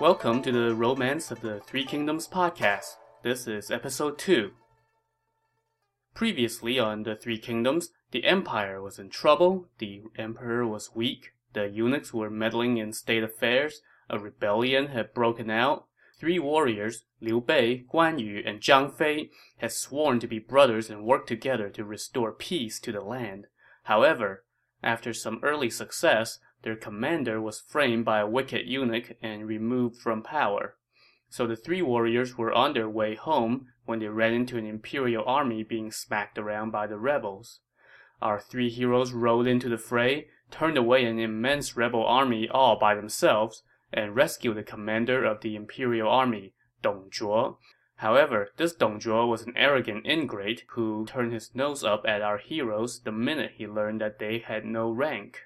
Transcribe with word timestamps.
Welcome 0.00 0.42
to 0.42 0.50
the 0.50 0.74
Romance 0.74 1.30
of 1.30 1.40
the 1.40 1.60
Three 1.60 1.84
Kingdoms 1.84 2.26
podcast. 2.26 2.96
This 3.22 3.46
is 3.46 3.70
episode 3.70 4.18
2. 4.18 4.50
Previously 6.14 6.80
on 6.80 7.04
the 7.04 7.14
Three 7.14 7.38
Kingdoms, 7.38 7.90
the 8.10 8.24
empire 8.24 8.82
was 8.82 8.98
in 8.98 9.08
trouble, 9.08 9.68
the 9.78 10.02
emperor 10.18 10.66
was 10.66 10.96
weak, 10.96 11.34
the 11.52 11.68
eunuchs 11.68 12.12
were 12.12 12.28
meddling 12.28 12.76
in 12.76 12.92
state 12.92 13.22
affairs, 13.22 13.82
a 14.10 14.18
rebellion 14.18 14.88
had 14.88 15.14
broken 15.14 15.48
out. 15.48 15.86
Three 16.18 16.40
warriors, 16.40 17.04
Liu 17.20 17.40
Bei, 17.40 17.84
Guan 17.92 18.18
Yu, 18.18 18.42
and 18.44 18.60
Zhang 18.60 18.92
Fei, 18.92 19.30
had 19.58 19.70
sworn 19.70 20.18
to 20.18 20.26
be 20.26 20.40
brothers 20.40 20.90
and 20.90 21.04
work 21.04 21.24
together 21.24 21.70
to 21.70 21.84
restore 21.84 22.32
peace 22.32 22.80
to 22.80 22.90
the 22.90 23.00
land. 23.00 23.46
However, 23.84 24.44
after 24.82 25.12
some 25.12 25.38
early 25.44 25.70
success, 25.70 26.40
their 26.64 26.76
commander 26.76 27.40
was 27.40 27.60
framed 27.60 28.04
by 28.04 28.18
a 28.18 28.26
wicked 28.26 28.66
eunuch 28.66 29.16
and 29.22 29.46
removed 29.46 29.96
from 29.96 30.22
power. 30.22 30.76
So 31.28 31.46
the 31.46 31.56
three 31.56 31.82
warriors 31.82 32.36
were 32.36 32.52
on 32.52 32.72
their 32.72 32.88
way 32.88 33.14
home 33.14 33.68
when 33.84 33.98
they 33.98 34.08
ran 34.08 34.32
into 34.32 34.56
an 34.56 34.66
imperial 34.66 35.24
army 35.26 35.62
being 35.62 35.92
smacked 35.92 36.38
around 36.38 36.70
by 36.70 36.86
the 36.86 36.98
rebels. 36.98 37.60
Our 38.22 38.40
three 38.40 38.70
heroes 38.70 39.12
rode 39.12 39.46
into 39.46 39.68
the 39.68 39.78
fray, 39.78 40.28
turned 40.50 40.78
away 40.78 41.04
an 41.04 41.18
immense 41.18 41.76
rebel 41.76 42.04
army 42.04 42.48
all 42.48 42.78
by 42.78 42.94
themselves, 42.94 43.62
and 43.92 44.16
rescued 44.16 44.56
the 44.56 44.62
commander 44.62 45.24
of 45.24 45.42
the 45.42 45.56
imperial 45.56 46.08
army, 46.08 46.54
Dong 46.82 47.10
Zhuo. 47.10 47.58
However, 47.96 48.50
this 48.56 48.74
Dong 48.74 48.98
Zhuo 48.98 49.28
was 49.28 49.42
an 49.42 49.56
arrogant 49.56 50.06
ingrate 50.06 50.64
who 50.70 51.04
turned 51.06 51.32
his 51.32 51.54
nose 51.54 51.84
up 51.84 52.04
at 52.06 52.22
our 52.22 52.38
heroes 52.38 53.00
the 53.00 53.12
minute 53.12 53.52
he 53.56 53.66
learned 53.66 54.00
that 54.00 54.18
they 54.18 54.38
had 54.38 54.64
no 54.64 54.90
rank. 54.90 55.42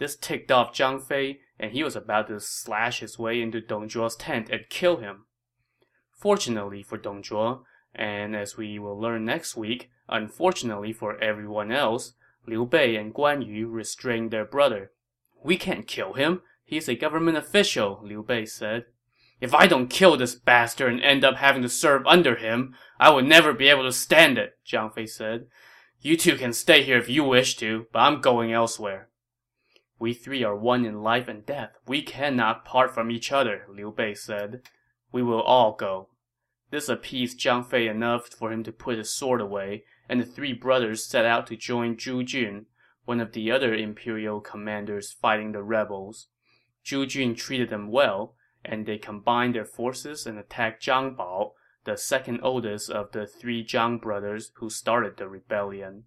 This 0.00 0.16
ticked 0.16 0.50
off 0.50 0.72
Zhang 0.72 0.98
Fei, 0.98 1.40
and 1.58 1.72
he 1.72 1.84
was 1.84 1.94
about 1.94 2.28
to 2.28 2.40
slash 2.40 3.00
his 3.00 3.18
way 3.18 3.42
into 3.42 3.60
Dong 3.60 3.86
Zhuo's 3.86 4.16
tent 4.16 4.48
and 4.48 4.62
kill 4.70 4.96
him. 4.96 5.26
Fortunately 6.16 6.82
for 6.82 6.96
Dong 6.96 7.22
Zhuo, 7.22 7.64
and 7.94 8.34
as 8.34 8.56
we 8.56 8.78
will 8.78 8.98
learn 8.98 9.26
next 9.26 9.58
week, 9.58 9.90
unfortunately 10.08 10.94
for 10.94 11.22
everyone 11.22 11.70
else, 11.70 12.14
Liu 12.46 12.64
Bei 12.64 12.96
and 12.96 13.12
Guan 13.12 13.46
Yu 13.46 13.68
restrained 13.68 14.30
their 14.30 14.46
brother. 14.46 14.90
We 15.44 15.58
can't 15.58 15.86
kill 15.86 16.14
him. 16.14 16.40
He's 16.64 16.88
a 16.88 16.94
government 16.94 17.36
official, 17.36 18.00
Liu 18.02 18.22
Bei 18.22 18.46
said. 18.46 18.86
If 19.38 19.52
I 19.52 19.66
don't 19.66 19.88
kill 19.88 20.16
this 20.16 20.34
bastard 20.34 20.94
and 20.94 21.02
end 21.02 21.24
up 21.24 21.36
having 21.36 21.60
to 21.60 21.68
serve 21.68 22.06
under 22.06 22.36
him, 22.36 22.74
I 22.98 23.10
will 23.10 23.22
never 23.22 23.52
be 23.52 23.68
able 23.68 23.84
to 23.84 23.92
stand 23.92 24.38
it, 24.38 24.54
Zhang 24.66 24.94
Fei 24.94 25.04
said. 25.04 25.48
You 26.00 26.16
two 26.16 26.36
can 26.36 26.54
stay 26.54 26.84
here 26.84 26.96
if 26.96 27.10
you 27.10 27.22
wish 27.22 27.58
to, 27.58 27.86
but 27.92 27.98
I'm 27.98 28.22
going 28.22 28.50
elsewhere. 28.50 29.09
We 30.00 30.14
three 30.14 30.42
are 30.42 30.56
one 30.56 30.86
in 30.86 31.02
life 31.02 31.28
and 31.28 31.44
death. 31.44 31.76
We 31.86 32.00
cannot 32.00 32.64
part 32.64 32.94
from 32.94 33.10
each 33.10 33.30
other, 33.30 33.66
Liu 33.68 33.92
Bei 33.94 34.14
said. 34.14 34.62
We 35.12 35.22
will 35.22 35.42
all 35.42 35.72
go. 35.72 36.08
This 36.70 36.88
appeased 36.88 37.38
Zhang 37.38 37.68
Fei 37.68 37.86
enough 37.86 38.28
for 38.28 38.50
him 38.50 38.62
to 38.64 38.72
put 38.72 38.96
his 38.96 39.12
sword 39.12 39.42
away, 39.42 39.84
and 40.08 40.18
the 40.18 40.24
three 40.24 40.54
brothers 40.54 41.04
set 41.04 41.26
out 41.26 41.46
to 41.48 41.56
join 41.56 41.96
Zhu 41.96 42.24
Jun, 42.24 42.64
one 43.04 43.20
of 43.20 43.32
the 43.32 43.50
other 43.52 43.74
imperial 43.74 44.40
commanders 44.40 45.12
fighting 45.12 45.52
the 45.52 45.62
rebels. 45.62 46.28
Zhu 46.82 47.06
Jun 47.06 47.34
treated 47.34 47.68
them 47.68 47.90
well, 47.90 48.34
and 48.64 48.86
they 48.86 48.96
combined 48.96 49.54
their 49.54 49.66
forces 49.66 50.24
and 50.24 50.38
attacked 50.38 50.82
Zhang 50.82 51.14
Bao, 51.14 51.52
the 51.84 51.98
second 51.98 52.40
oldest 52.42 52.88
of 52.88 53.12
the 53.12 53.26
three 53.26 53.62
Zhang 53.62 54.00
brothers 54.00 54.50
who 54.54 54.70
started 54.70 55.18
the 55.18 55.28
rebellion. 55.28 56.04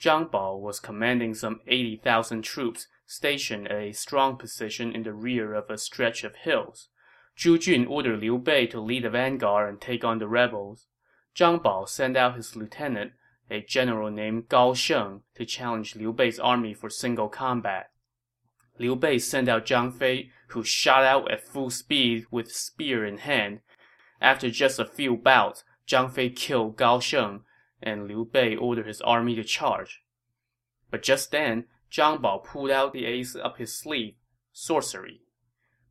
Zhang 0.00 0.30
Bao 0.30 0.60
was 0.60 0.78
commanding 0.78 1.34
some 1.34 1.60
80,000 1.66 2.42
troops 2.42 2.86
stationed 3.10 3.66
at 3.66 3.76
a 3.76 3.92
strong 3.92 4.36
position 4.36 4.94
in 4.94 5.02
the 5.02 5.12
rear 5.12 5.52
of 5.52 5.68
a 5.68 5.76
stretch 5.76 6.22
of 6.22 6.36
hills. 6.36 6.90
Zhu 7.36 7.58
Jun 7.58 7.86
ordered 7.86 8.20
Liu 8.20 8.38
Bei 8.38 8.66
to 8.66 8.80
lead 8.80 9.02
the 9.02 9.10
vanguard 9.10 9.68
and 9.68 9.80
take 9.80 10.04
on 10.04 10.20
the 10.20 10.28
rebels. 10.28 10.86
Zhang 11.34 11.60
Bao 11.60 11.88
sent 11.88 12.16
out 12.16 12.36
his 12.36 12.54
lieutenant, 12.54 13.12
a 13.50 13.62
general 13.62 14.12
named 14.12 14.48
Gao 14.48 14.74
Sheng, 14.74 15.22
to 15.34 15.44
challenge 15.44 15.96
Liu 15.96 16.12
Bei's 16.12 16.38
army 16.38 16.72
for 16.72 16.88
single 16.88 17.28
combat. 17.28 17.90
Liu 18.78 18.94
Bei 18.94 19.18
sent 19.18 19.48
out 19.48 19.66
Zhang 19.66 19.92
Fei, 19.92 20.30
who 20.50 20.62
shot 20.62 21.02
out 21.02 21.28
at 21.32 21.48
full 21.48 21.70
speed 21.70 22.26
with 22.30 22.52
spear 22.52 23.04
in 23.04 23.18
hand. 23.18 23.58
After 24.20 24.50
just 24.50 24.78
a 24.78 24.84
few 24.84 25.16
bouts, 25.16 25.64
Zhang 25.84 26.12
Fei 26.12 26.30
killed 26.30 26.76
Gao 26.76 27.00
Sheng, 27.00 27.40
and 27.82 28.06
Liu 28.06 28.24
Bei 28.24 28.54
ordered 28.54 28.86
his 28.86 29.00
army 29.00 29.34
to 29.34 29.42
charge. 29.42 30.04
But 30.92 31.02
just 31.02 31.32
then, 31.32 31.64
Zhang 31.90 32.20
Bao 32.20 32.44
pulled 32.44 32.70
out 32.70 32.92
the 32.92 33.04
ace 33.04 33.34
up 33.34 33.58
his 33.58 33.76
sleeve, 33.76 34.14
sorcery. 34.52 35.22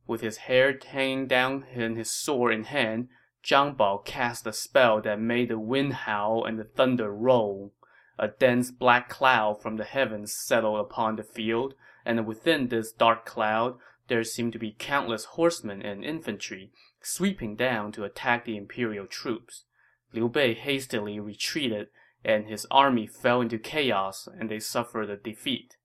With 0.06 0.22
his 0.22 0.38
hair 0.38 0.78
hanging 0.82 1.26
down 1.26 1.66
and 1.74 1.96
his 1.96 2.10
sword 2.10 2.54
in 2.54 2.64
hand, 2.64 3.08
Zhang 3.44 3.76
Bao 3.76 4.04
cast 4.04 4.46
a 4.46 4.52
spell 4.52 5.02
that 5.02 5.20
made 5.20 5.50
the 5.50 5.58
wind 5.58 5.92
howl 5.92 6.44
and 6.44 6.58
the 6.58 6.64
thunder 6.64 7.12
roll. 7.12 7.74
A 8.18 8.28
dense 8.28 8.70
black 8.70 9.08
cloud 9.08 9.60
from 9.62 9.76
the 9.76 9.84
heavens 9.84 10.32
settled 10.34 10.80
upon 10.80 11.16
the 11.16 11.22
field, 11.22 11.74
and 12.04 12.26
within 12.26 12.68
this 12.68 12.92
dark 12.92 13.26
cloud 13.26 13.78
there 14.08 14.24
seemed 14.24 14.54
to 14.54 14.58
be 14.58 14.74
countless 14.78 15.24
horsemen 15.24 15.82
and 15.82 16.04
infantry, 16.04 16.72
sweeping 17.02 17.56
down 17.56 17.92
to 17.92 18.04
attack 18.04 18.44
the 18.44 18.56
imperial 18.56 19.06
troops. 19.06 19.64
Liu 20.12 20.28
Bei 20.28 20.54
hastily 20.54 21.20
retreated, 21.20 21.88
and 22.24 22.46
his 22.46 22.66
army 22.70 23.06
fell 23.06 23.40
into 23.40 23.58
chaos, 23.58 24.26
and 24.26 24.50
they 24.50 24.58
suffered 24.58 25.08
a 25.08 25.16
defeat. 25.16 25.76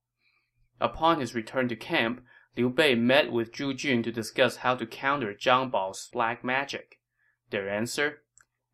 Upon 0.82 1.20
his 1.20 1.34
return 1.34 1.68
to 1.70 1.76
camp, 1.76 2.22
Liu 2.58 2.70
Bei 2.70 2.96
met 2.96 3.32
with 3.32 3.52
Zhu 3.52 3.76
Jun 3.76 4.04
to 4.04 4.12
discuss 4.12 4.58
how 4.58 4.76
to 4.76 4.86
counter 4.86 5.34
Zhang 5.34 5.72
Bao's 5.72 6.10
black 6.12 6.44
magic. 6.44 7.00
Their 7.50 7.70
answer? 7.70 8.22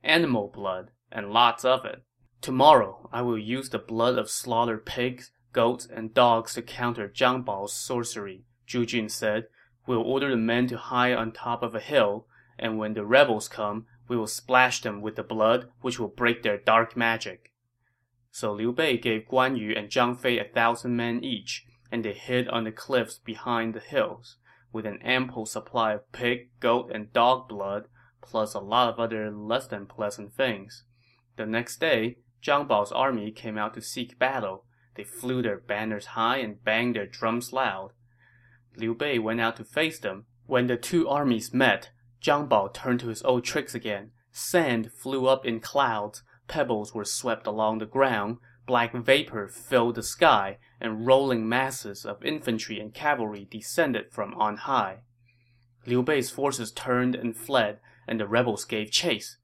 Animal 0.03 0.47
blood, 0.47 0.91
and 1.12 1.31
lots 1.31 1.66
of 1.66 1.85
it. 1.85 2.03
Tomorrow, 2.41 3.09
I 3.12 3.22
will 3.22 3.38
use 3.38 3.69
the 3.69 3.79
blood 3.79 4.17
of 4.17 4.29
slaughtered 4.29 4.85
pigs, 4.85 5.31
goats, 5.53 5.85
and 5.85 6.13
dogs 6.13 6.56
to 6.56 6.62
counter 6.62 7.07
Zhang 7.07 7.45
Bao's 7.45 7.73
sorcery, 7.73 8.45
Zhu 8.68 8.85
Jun 8.85 9.09
said. 9.09 9.47
We'll 9.85 10.01
order 10.01 10.29
the 10.29 10.38
men 10.38 10.68
to 10.68 10.78
hide 10.78 11.13
on 11.13 11.31
top 11.31 11.62
of 11.63 11.75
a 11.75 11.79
hill, 11.79 12.28
and 12.57 12.78
when 12.78 12.94
the 12.94 13.06
rebels 13.06 13.47
come, 13.47 13.85
we 14.07 14.18
will 14.18 14.28
splash 14.28 14.81
them 14.81 15.01
with 15.01 15.16
the 15.16 15.23
blood, 15.23 15.69
which 15.81 16.00
will 16.00 16.07
break 16.07 16.44
their 16.44 16.57
dark 16.57 16.97
magic. 16.97 17.51
So 18.31 18.53
Liu 18.53 18.72
Bei 18.72 18.97
gave 18.97 19.28
Guan 19.28 19.57
Yu 19.57 19.73
and 19.75 19.89
Zhang 19.89 20.19
Fei 20.19 20.38
a 20.38 20.44
thousand 20.44 20.95
men 20.95 21.23
each, 21.23 21.66
and 21.91 22.06
they 22.06 22.13
hid 22.13 22.47
on 22.47 22.63
the 22.63 22.72
cliffs 22.72 23.18
behind 23.18 23.74
the 23.74 23.79
hills, 23.79 24.38
with 24.72 24.85
an 24.85 25.00
ample 25.02 25.46
supply 25.46 25.94
of 25.94 26.12
pig, 26.12 26.50
goat, 26.59 26.90
and 26.94 27.12
dog 27.13 27.50
blood, 27.50 27.88
plus 28.22 28.53
a 28.53 28.59
lot 28.59 28.90
of 28.90 29.00
other 29.00 29.29
less 29.29 29.68
than 29.68 29.85
pleasant 29.85 30.34
things. 30.34 30.84
The 31.35 31.46
next 31.46 31.80
day, 31.80 32.18
Zhang 32.41 32.68
Bao's 32.68 32.91
army 32.91 33.31
came 33.31 33.57
out 33.57 33.74
to 33.74 33.81
seek 33.81 34.18
battle. 34.18 34.66
They 34.96 35.03
flew 35.03 35.41
their 35.41 35.57
banners 35.57 36.07
high 36.07 36.38
and 36.38 36.63
banged 36.63 36.96
their 36.96 37.06
drums 37.06 37.51
loud. 37.53 37.91
Liu 38.78 38.96
Bei 38.96 39.19
went 39.19 39.41
out 39.41 39.57
to 39.57 39.63
face 39.63 40.00
them. 40.00 40.25
When 40.46 40.68
the 40.68 40.78
two 40.78 41.07
armies 41.07 41.53
met, 41.53 41.91
Zhang 42.22 42.47
Bao 42.47 42.74
turned 42.74 43.00
to 43.01 43.07
his 43.07 43.24
old 43.24 43.44
tricks 43.44 43.75
again. 43.75 44.12
Sand 44.31 44.91
flew 44.91 45.28
up 45.28 45.46
in 45.46 45.59
clouds, 45.59 46.24
pebbles 46.47 46.94
were 46.94 47.06
swept 47.06 47.47
along 47.47 47.80
the 47.80 47.85
ground, 47.85 48.38
black 48.66 48.94
vapor 48.94 49.47
filled 49.47 49.96
the 49.96 50.03
sky, 50.03 50.57
and 50.81 51.06
rolling 51.06 51.47
masses 51.47 52.06
of 52.06 52.25
infantry 52.25 52.80
and 52.80 52.94
cavalry 52.94 53.47
descended 53.50 54.12
from 54.12 54.34
on 54.34 54.58
high. 54.58 55.00
Liu 55.86 56.03
Bei's 56.03 56.30
forces 56.30 56.72
turned 56.72 57.16
and 57.16 57.36
fled, 57.36 57.80
and 58.08 58.19
the 58.19 58.28
rebels 58.28 58.66
gave 58.66 58.92
chase. 58.92 59.38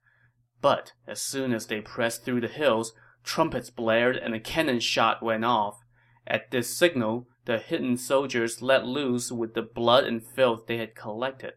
But 0.60 0.92
as 1.06 1.20
soon 1.20 1.52
as 1.52 1.66
they 1.66 1.80
pressed 1.80 2.24
through 2.24 2.40
the 2.40 2.48
hills, 2.48 2.92
trumpets 3.22 3.70
blared 3.70 4.16
and 4.16 4.34
a 4.34 4.40
cannon 4.40 4.80
shot 4.80 5.22
went 5.22 5.44
off. 5.44 5.78
At 6.26 6.50
this 6.50 6.76
signal, 6.76 7.28
the 7.44 7.58
hidden 7.58 7.96
soldiers 7.96 8.60
let 8.60 8.84
loose 8.84 9.32
with 9.32 9.54
the 9.54 9.62
blood 9.62 10.04
and 10.04 10.22
filth 10.22 10.66
they 10.66 10.76
had 10.76 10.94
collected. 10.94 11.54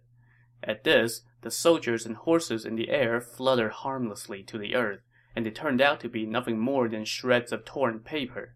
At 0.63 0.83
this, 0.83 1.23
the 1.41 1.51
soldiers 1.51 2.05
and 2.05 2.15
horses 2.15 2.65
in 2.65 2.75
the 2.75 2.89
air 2.89 3.19
fluttered 3.19 3.71
harmlessly 3.71 4.43
to 4.43 4.57
the 4.57 4.75
earth, 4.75 5.01
and 5.35 5.45
they 5.45 5.51
turned 5.51 5.81
out 5.81 5.99
to 6.01 6.09
be 6.09 6.25
nothing 6.25 6.59
more 6.59 6.87
than 6.87 7.03
shreds 7.03 7.51
of 7.51 7.65
torn 7.65 7.99
paper. 7.99 8.55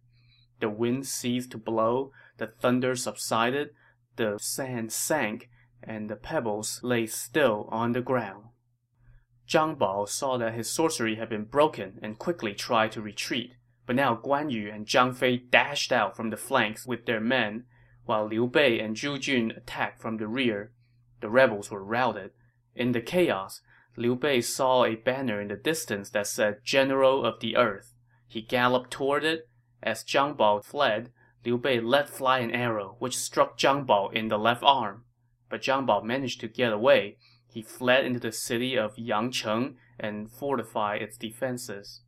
The 0.59 0.69
wind 0.69 1.05
ceased 1.05 1.51
to 1.51 1.57
blow, 1.57 2.11
the 2.37 2.47
thunder 2.47 2.95
subsided, 2.95 3.71
the 4.15 4.37
sand 4.39 4.91
sank, 4.91 5.49
and 5.83 6.09
the 6.09 6.15
pebbles 6.15 6.81
lay 6.83 7.05
still 7.05 7.67
on 7.71 7.91
the 7.91 8.01
ground. 8.01 8.45
Zhang 9.47 9.77
Bao 9.77 10.07
saw 10.07 10.37
that 10.37 10.53
his 10.53 10.69
sorcery 10.69 11.15
had 11.15 11.29
been 11.29 11.45
broken 11.45 11.99
and 12.01 12.17
quickly 12.17 12.53
tried 12.53 12.91
to 12.93 13.01
retreat, 13.01 13.55
but 13.85 13.95
now 13.95 14.15
Guan 14.15 14.51
Yu 14.51 14.71
and 14.71 14.87
Zhang 14.87 15.15
Fei 15.15 15.37
dashed 15.37 15.91
out 15.91 16.15
from 16.15 16.31
the 16.31 16.37
flanks 16.37 16.87
with 16.87 17.05
their 17.05 17.19
men, 17.19 17.65
while 18.05 18.25
Liu 18.25 18.47
Bei 18.47 18.79
and 18.79 18.95
Zhu 18.95 19.19
Jun 19.19 19.51
attacked 19.51 20.01
from 20.01 20.17
the 20.17 20.27
rear. 20.27 20.71
The 21.21 21.29
rebels 21.29 21.69
were 21.69 21.83
routed. 21.83 22.31
In 22.75 22.91
the 22.91 23.01
chaos, 23.01 23.61
Liu 23.95 24.15
Bei 24.15 24.41
saw 24.41 24.83
a 24.83 24.95
banner 24.95 25.39
in 25.39 25.47
the 25.47 25.55
distance 25.55 26.09
that 26.11 26.27
said 26.27 26.63
General 26.63 27.23
of 27.23 27.39
the 27.39 27.55
Earth. 27.55 27.93
He 28.27 28.41
galloped 28.41 28.91
toward 28.91 29.23
it. 29.23 29.47
As 29.85 30.03
Zhang 30.03 30.35
Bao 30.35 30.61
fled, 30.61 31.13
Liu 31.45 31.57
Bei 31.57 31.79
let 31.79 32.09
fly 32.09 32.39
an 32.39 32.51
arrow, 32.51 32.97
which 32.99 33.15
struck 33.15 33.57
Zhang 33.57 33.85
Bao 33.85 34.11
in 34.11 34.27
the 34.27 34.37
left 34.37 34.63
arm 34.63 35.05
but 35.49 35.61
Zhang 35.61 35.85
Bao 35.85 36.03
managed 36.03 36.41
to 36.41 36.47
get 36.47 36.73
away. 36.73 37.17
He 37.47 37.61
fled 37.61 38.05
into 38.05 38.19
the 38.19 38.31
city 38.31 38.77
of 38.77 38.95
Yangcheng 38.95 39.75
and 39.99 40.29
fortified 40.29 41.01
its 41.01 41.17
defenses. 41.17 42.01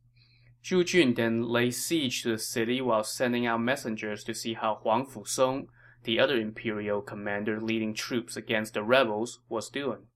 Zhu 0.62 0.84
Jun 0.84 1.14
then 1.14 1.42
laid 1.42 1.74
siege 1.74 2.22
to 2.22 2.30
the 2.32 2.38
city 2.38 2.80
while 2.80 3.04
sending 3.04 3.46
out 3.46 3.62
messengers 3.62 4.24
to 4.24 4.34
see 4.34 4.54
how 4.54 4.76
Huang 4.76 5.06
Fusong, 5.06 5.68
the 6.04 6.20
other 6.20 6.36
imperial 6.36 7.00
commander 7.00 7.60
leading 7.60 7.94
troops 7.94 8.36
against 8.36 8.74
the 8.74 8.82
rebels, 8.82 9.40
was 9.48 9.70
doing. 9.70 10.06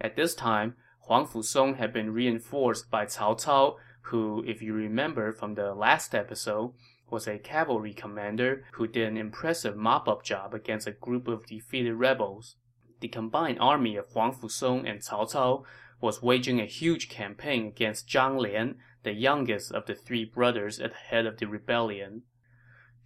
At 0.00 0.16
this 0.16 0.34
time, 0.34 0.74
Huang 1.06 1.26
Fusong 1.26 1.76
had 1.76 1.92
been 1.92 2.12
reinforced 2.12 2.90
by 2.90 3.06
Cao 3.06 3.40
Cao, 3.40 3.76
who, 4.02 4.44
if 4.46 4.62
you 4.62 4.72
remember 4.72 5.32
from 5.32 5.54
the 5.54 5.74
last 5.74 6.14
episode, 6.14 6.72
was 7.10 7.26
a 7.26 7.38
cavalry 7.38 7.92
commander 7.92 8.64
who 8.72 8.86
did 8.86 9.08
an 9.08 9.16
impressive 9.16 9.76
mop-up 9.76 10.22
job 10.22 10.54
against 10.54 10.86
a 10.86 10.92
group 10.92 11.28
of 11.28 11.46
defeated 11.46 11.94
rebels. 11.94 12.56
The 13.00 13.08
combined 13.08 13.58
army 13.60 13.96
of 13.96 14.06
Huang 14.12 14.32
Fusong 14.32 14.88
and 14.88 15.00
Cao 15.00 15.30
Cao 15.30 15.64
was 16.00 16.22
waging 16.22 16.60
a 16.60 16.66
huge 16.66 17.08
campaign 17.08 17.66
against 17.66 18.08
Zhang 18.08 18.38
Liang, 18.38 18.76
the 19.02 19.12
youngest 19.12 19.72
of 19.72 19.86
the 19.86 19.94
three 19.94 20.24
brothers 20.24 20.80
at 20.80 20.92
the 20.92 20.96
head 20.96 21.26
of 21.26 21.38
the 21.38 21.46
rebellion. 21.46 22.22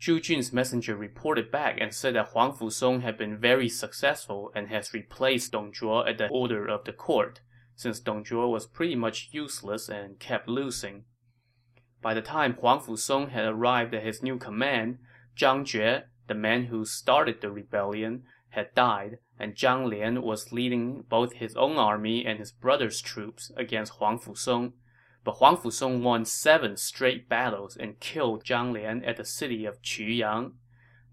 Zhu 0.00 0.20
Jun's 0.20 0.52
messenger 0.52 0.96
reported 0.96 1.50
back 1.50 1.79
and 1.81 1.94
said 1.94 2.14
that 2.14 2.29
Huang 2.29 2.52
Fusong 2.52 3.02
had 3.02 3.17
been 3.17 3.38
very 3.38 3.69
successful 3.69 4.52
and 4.55 4.69
has 4.69 4.93
replaced 4.93 5.52
Dong 5.52 5.73
Zhuo 5.73 6.08
at 6.08 6.19
the 6.19 6.29
order 6.29 6.67
of 6.67 6.85
the 6.85 6.93
court, 6.93 7.41
since 7.76 8.00
Dong 8.00 8.25
Zhuo 8.25 8.50
was 8.50 8.67
pretty 8.67 8.94
much 8.94 9.29
useless 9.32 9.88
and 9.88 10.19
kept 10.19 10.49
losing. 10.49 11.05
By 12.00 12.15
the 12.15 12.23
time 12.23 12.55
Huang 12.55 12.81
Fusong 12.81 13.31
had 13.31 13.44
arrived 13.44 13.94
at 13.94 14.05
his 14.05 14.23
new 14.23 14.38
command, 14.38 14.99
Zhang 15.37 15.65
Jue, 15.65 16.03
the 16.26 16.35
man 16.35 16.65
who 16.65 16.85
started 16.85 17.41
the 17.41 17.50
rebellion, 17.50 18.25
had 18.50 18.75
died, 18.75 19.19
and 19.38 19.55
Zhang 19.55 19.88
Liang 19.88 20.23
was 20.23 20.53
leading 20.53 21.03
both 21.03 21.35
his 21.35 21.56
own 21.56 21.76
army 21.76 22.25
and 22.25 22.38
his 22.38 22.53
brother's 22.53 23.00
troops 23.00 23.50
against 23.56 23.94
Huang 23.94 24.19
Fusong 24.19 24.75
but 25.25 25.37
Huang 25.37 25.56
Fusong 25.56 26.03
won 26.03 26.27
seven 26.27 26.77
straight 26.77 27.29
battles 27.29 27.77
and 27.77 27.99
killed 27.99 28.44
Zhang 28.44 28.73
Liang 28.73 29.03
at 29.05 29.17
the 29.17 29.25
city 29.25 29.65
of 29.65 29.81
Quyang. 29.82 30.53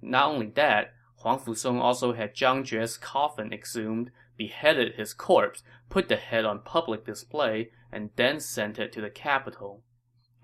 Not 0.02 0.28
only 0.28 0.48
that, 0.48 0.94
Huang 1.20 1.40
Fusong 1.40 1.80
also 1.80 2.14
had 2.14 2.36
Zhang 2.36 2.64
Jue's 2.64 2.98
coffin 2.98 3.54
exhumed, 3.54 4.12
beheaded 4.42 4.96
his 4.96 5.14
corpse, 5.14 5.62
put 5.90 6.10
the 6.10 6.16
head 6.16 6.46
on 6.46 6.60
public 6.60 7.06
display, 7.06 7.70
and 7.92 8.10
then 8.16 8.40
sent 8.40 8.80
it 8.80 8.92
to 8.92 9.02
the 9.02 9.10
capital. 9.10 9.84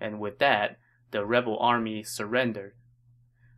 And 0.00 0.20
with 0.20 0.38
that, 0.38 0.78
the 1.10 1.24
rebel 1.24 1.58
army 1.58 2.02
surrendered. 2.02 2.74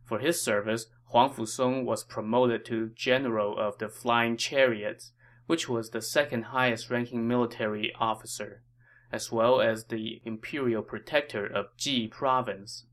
For 0.03 0.19
his 0.19 0.41
service, 0.41 0.87
Huang 1.11 1.33
Fusong 1.33 1.85
was 1.85 2.03
promoted 2.03 2.65
to 2.65 2.91
general 2.95 3.57
of 3.57 3.77
the 3.77 3.89
Flying 3.89 4.37
Chariots, 4.37 5.11
which 5.45 5.69
was 5.69 5.89
the 5.89 6.01
second 6.01 6.43
highest 6.45 6.89
ranking 6.89 7.27
military 7.27 7.93
officer 7.99 8.63
as 9.11 9.31
well 9.31 9.59
as 9.59 9.85
the 9.85 10.21
imperial 10.23 10.81
protector 10.81 11.45
of 11.45 11.75
Ji 11.77 12.07
province. 12.07 12.85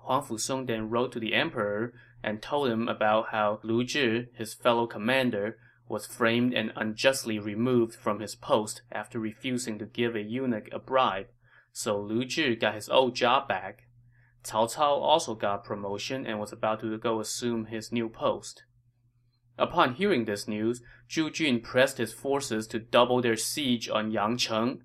Huang 0.00 0.22
Fusong 0.22 0.66
then 0.66 0.88
wrote 0.88 1.12
to 1.12 1.20
the 1.20 1.34
emperor 1.34 1.92
and 2.22 2.40
told 2.40 2.70
him 2.70 2.88
about 2.88 3.28
how 3.28 3.60
Lu 3.62 3.84
Zhi, 3.84 4.28
his 4.34 4.54
fellow 4.54 4.86
commander, 4.86 5.58
was 5.90 6.06
framed 6.06 6.54
and 6.54 6.72
unjustly 6.76 7.38
removed 7.38 7.96
from 7.96 8.20
his 8.20 8.36
post 8.36 8.82
after 8.92 9.18
refusing 9.18 9.76
to 9.76 9.84
give 9.84 10.14
a 10.14 10.22
eunuch 10.22 10.68
a 10.72 10.78
bribe, 10.78 11.26
so 11.72 12.00
Lu 12.00 12.24
Zhi 12.24 12.58
got 12.58 12.76
his 12.76 12.88
old 12.88 13.16
job 13.16 13.48
back. 13.48 13.88
Cao 14.44 14.72
Cao 14.72 15.02
also 15.02 15.34
got 15.34 15.64
promotion 15.64 16.24
and 16.24 16.38
was 16.38 16.52
about 16.52 16.80
to 16.80 16.96
go 16.96 17.18
assume 17.18 17.66
his 17.66 17.90
new 17.90 18.08
post. 18.08 18.62
Upon 19.58 19.94
hearing 19.94 20.24
this 20.24 20.46
news, 20.46 20.80
Zhu 21.08 21.30
Jun 21.30 21.60
pressed 21.60 21.98
his 21.98 22.12
forces 22.12 22.68
to 22.68 22.78
double 22.78 23.20
their 23.20 23.36
siege 23.36 23.90
on 23.90 24.12
Yangcheng, 24.12 24.82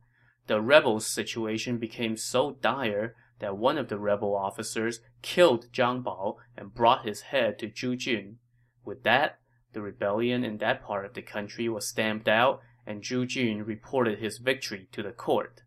the 0.48 0.60
rebels' 0.60 1.08
situation 1.08 1.78
became 1.78 2.18
so 2.18 2.58
dire 2.62 3.16
that 3.40 3.58
one 3.58 3.78
of 3.78 3.90
the 3.90 4.00
rebel 4.00 4.36
officers 4.36 5.02
killed 5.22 5.72
Zhang 5.72 6.04
Bao 6.04 6.38
and 6.58 6.74
brought 6.74 7.06
his 7.06 7.22
head 7.22 7.60
to 7.60 7.68
Zhu 7.68 7.96
Jun. 7.96 8.38
With 8.84 9.04
that, 9.04 9.40
the 9.76 9.82
rebellion 9.82 10.44
in 10.44 10.58
that 10.58 10.84
part 10.84 11.06
of 11.06 11.14
the 11.14 11.22
country 11.22 11.70
was 11.70 11.88
stamped 11.88 12.28
out, 12.28 12.62
and 12.88 13.04
Zhu 13.04 13.28
Jun 13.28 13.64
reported 13.64 14.18
his 14.18 14.40
victory 14.40 14.88
to 14.94 15.04
the 15.04 15.12
court. 15.12 15.62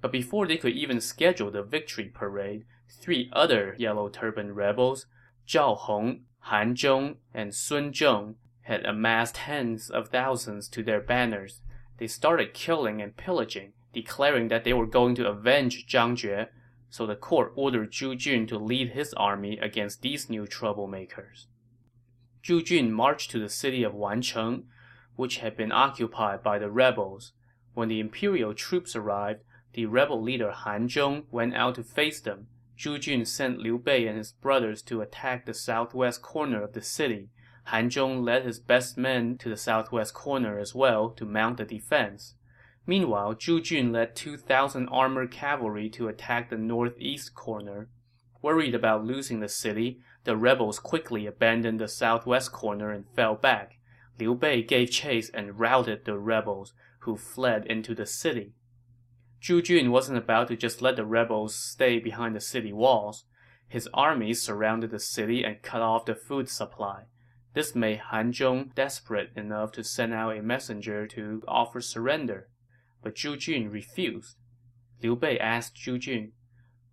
But 0.00 0.12
before 0.12 0.46
they 0.46 0.58
could 0.58 0.74
even 0.74 1.00
schedule 1.00 1.50
the 1.50 1.62
victory 1.62 2.12
parade, 2.14 2.66
three 3.00 3.30
other 3.32 3.74
Yellow 3.78 4.08
Turban 4.08 4.54
rebels, 4.54 5.06
Zhao 5.48 5.76
Hong, 5.76 6.26
Han 6.40 6.76
Zhong, 6.76 7.16
and 7.34 7.54
Sun 7.54 7.92
Zhong, 7.92 8.34
had 8.60 8.84
amassed 8.84 9.36
tens 9.36 9.90
of 9.90 10.10
thousands 10.10 10.68
to 10.68 10.82
their 10.82 11.00
banners 11.00 11.62
they 11.98 12.06
started 12.06 12.52
killing 12.52 13.00
and 13.00 13.16
pillaging, 13.16 13.72
declaring 13.92 14.48
that 14.48 14.64
they 14.64 14.74
were 14.74 14.86
going 14.86 15.14
to 15.14 15.28
avenge 15.28 15.86
Zhang 15.86 16.14
Jue, 16.14 16.46
so 16.90 17.06
the 17.06 17.16
court 17.16 17.52
ordered 17.56 17.90
Zhu 17.90 18.16
Jun 18.16 18.46
to 18.48 18.58
lead 18.58 18.90
his 18.90 19.14
army 19.14 19.58
against 19.58 20.02
these 20.02 20.28
new 20.28 20.44
troublemakers. 20.44 21.46
Zhu 22.46 22.64
Jun 22.64 22.92
marched 22.92 23.32
to 23.32 23.40
the 23.40 23.48
city 23.48 23.82
of 23.82 23.92
Wancheng, 23.92 24.66
which 25.16 25.38
had 25.38 25.56
been 25.56 25.72
occupied 25.72 26.44
by 26.44 26.60
the 26.60 26.70
rebels. 26.70 27.32
When 27.74 27.88
the 27.88 27.98
imperial 27.98 28.54
troops 28.54 28.94
arrived, 28.94 29.42
the 29.72 29.86
rebel 29.86 30.22
leader 30.22 30.52
Han 30.52 30.86
Zhong 30.86 31.24
went 31.32 31.56
out 31.56 31.74
to 31.74 31.82
face 31.82 32.20
them. 32.20 32.46
Zhu 32.78 33.00
Jun 33.00 33.24
sent 33.24 33.58
Liu 33.58 33.78
Bei 33.78 34.06
and 34.06 34.16
his 34.16 34.30
brothers 34.30 34.80
to 34.82 35.00
attack 35.00 35.44
the 35.44 35.54
southwest 35.54 36.22
corner 36.22 36.62
of 36.62 36.72
the 36.72 36.82
city, 36.82 37.30
Han 37.64 37.90
Zhong 37.90 38.22
led 38.22 38.44
his 38.44 38.60
best 38.60 38.96
men 38.96 39.36
to 39.38 39.48
the 39.48 39.56
southwest 39.56 40.14
corner 40.14 40.56
as 40.56 40.72
well 40.72 41.10
to 41.10 41.24
mount 41.24 41.56
the 41.56 41.64
defense. 41.64 42.36
Meanwhile, 42.86 43.34
Zhu 43.34 43.60
Jun 43.60 43.90
led 43.90 44.14
2,000 44.14 44.88
armored 44.88 45.32
cavalry 45.32 45.90
to 45.90 46.06
attack 46.06 46.50
the 46.50 46.56
northeast 46.56 47.34
corner. 47.34 47.88
Worried 48.40 48.76
about 48.76 49.04
losing 49.04 49.40
the 49.40 49.48
city, 49.48 50.00
the 50.26 50.36
rebels 50.36 50.78
quickly 50.78 51.24
abandoned 51.24 51.80
the 51.80 51.88
southwest 51.88 52.52
corner 52.52 52.90
and 52.90 53.08
fell 53.14 53.36
back. 53.36 53.78
Liu 54.18 54.34
Bei 54.34 54.60
gave 54.60 54.90
chase 54.90 55.30
and 55.30 55.58
routed 55.58 56.04
the 56.04 56.18
rebels, 56.18 56.74
who 57.00 57.16
fled 57.16 57.64
into 57.66 57.94
the 57.94 58.06
city. 58.06 58.52
Zhu 59.40 59.62
Jun 59.62 59.92
wasn't 59.92 60.18
about 60.18 60.48
to 60.48 60.56
just 60.56 60.82
let 60.82 60.96
the 60.96 61.06
rebels 61.06 61.54
stay 61.54 62.00
behind 62.00 62.34
the 62.34 62.40
city 62.40 62.72
walls. 62.72 63.24
His 63.68 63.88
army 63.94 64.34
surrounded 64.34 64.90
the 64.90 64.98
city 64.98 65.44
and 65.44 65.62
cut 65.62 65.82
off 65.82 66.06
the 66.06 66.16
food 66.16 66.48
supply. 66.48 67.04
This 67.54 67.76
made 67.76 67.98
Han 68.10 68.32
Zhong 68.32 68.74
desperate 68.74 69.30
enough 69.36 69.70
to 69.72 69.84
send 69.84 70.12
out 70.12 70.36
a 70.36 70.42
messenger 70.42 71.06
to 71.06 71.42
offer 71.46 71.80
surrender, 71.80 72.48
but 73.02 73.14
Zhu 73.14 73.38
Jun 73.38 73.70
refused. 73.70 74.36
Liu 75.02 75.14
Bei 75.14 75.36
asked 75.36 75.76
Zhu 75.76 76.00
Jun, 76.00 76.32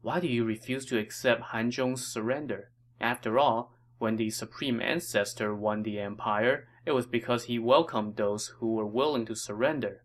Why 0.01 0.19
do 0.19 0.27
you 0.27 0.46
refuse 0.46 0.86
to 0.86 1.00
accept 1.00 1.41
Han 1.51 1.72
Zhong's 1.72 2.05
surrender? 2.05 2.69
After 3.03 3.38
all, 3.38 3.75
when 4.00 4.15
the 4.15 4.29
Supreme 4.29 4.81
Ancestor 4.81 5.53
won 5.53 5.83
the 5.83 6.00
empire, 6.00 6.67
it 6.86 6.93
was 6.93 7.05
because 7.05 7.43
he 7.43 7.60
welcomed 7.60 8.15
those 8.15 8.48
who 8.60 8.74
were 8.74 8.88
willing 8.88 9.25
to 9.25 9.36
surrender. 9.36 10.03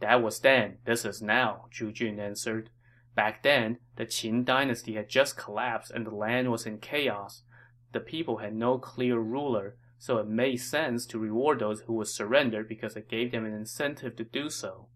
That 0.00 0.22
was 0.22 0.40
then, 0.40 0.78
this 0.84 1.04
is 1.04 1.22
now, 1.22 1.66
Zhu 1.72 1.92
Jun 1.92 2.18
answered. 2.18 2.70
Back 3.14 3.42
then, 3.44 3.78
the 3.94 4.06
Qin 4.06 4.44
dynasty 4.44 4.94
had 4.94 5.08
just 5.08 5.36
collapsed 5.36 5.92
and 5.92 6.04
the 6.04 6.14
land 6.14 6.50
was 6.50 6.66
in 6.66 6.78
chaos 6.78 7.44
the 7.94 8.00
people 8.00 8.38
had 8.38 8.56
no 8.56 8.76
clear 8.76 9.18
ruler, 9.18 9.76
so 9.98 10.18
it 10.18 10.26
made 10.26 10.56
sense 10.56 11.06
to 11.06 11.18
reward 11.18 11.60
those 11.60 11.82
who 11.82 11.92
would 11.94 12.08
surrender 12.08 12.64
because 12.64 12.96
it 12.96 13.08
gave 13.08 13.30
them 13.30 13.46
an 13.46 13.54
incentive 13.54 14.16
to 14.16 14.24
do 14.24 14.50
so. 14.50 14.88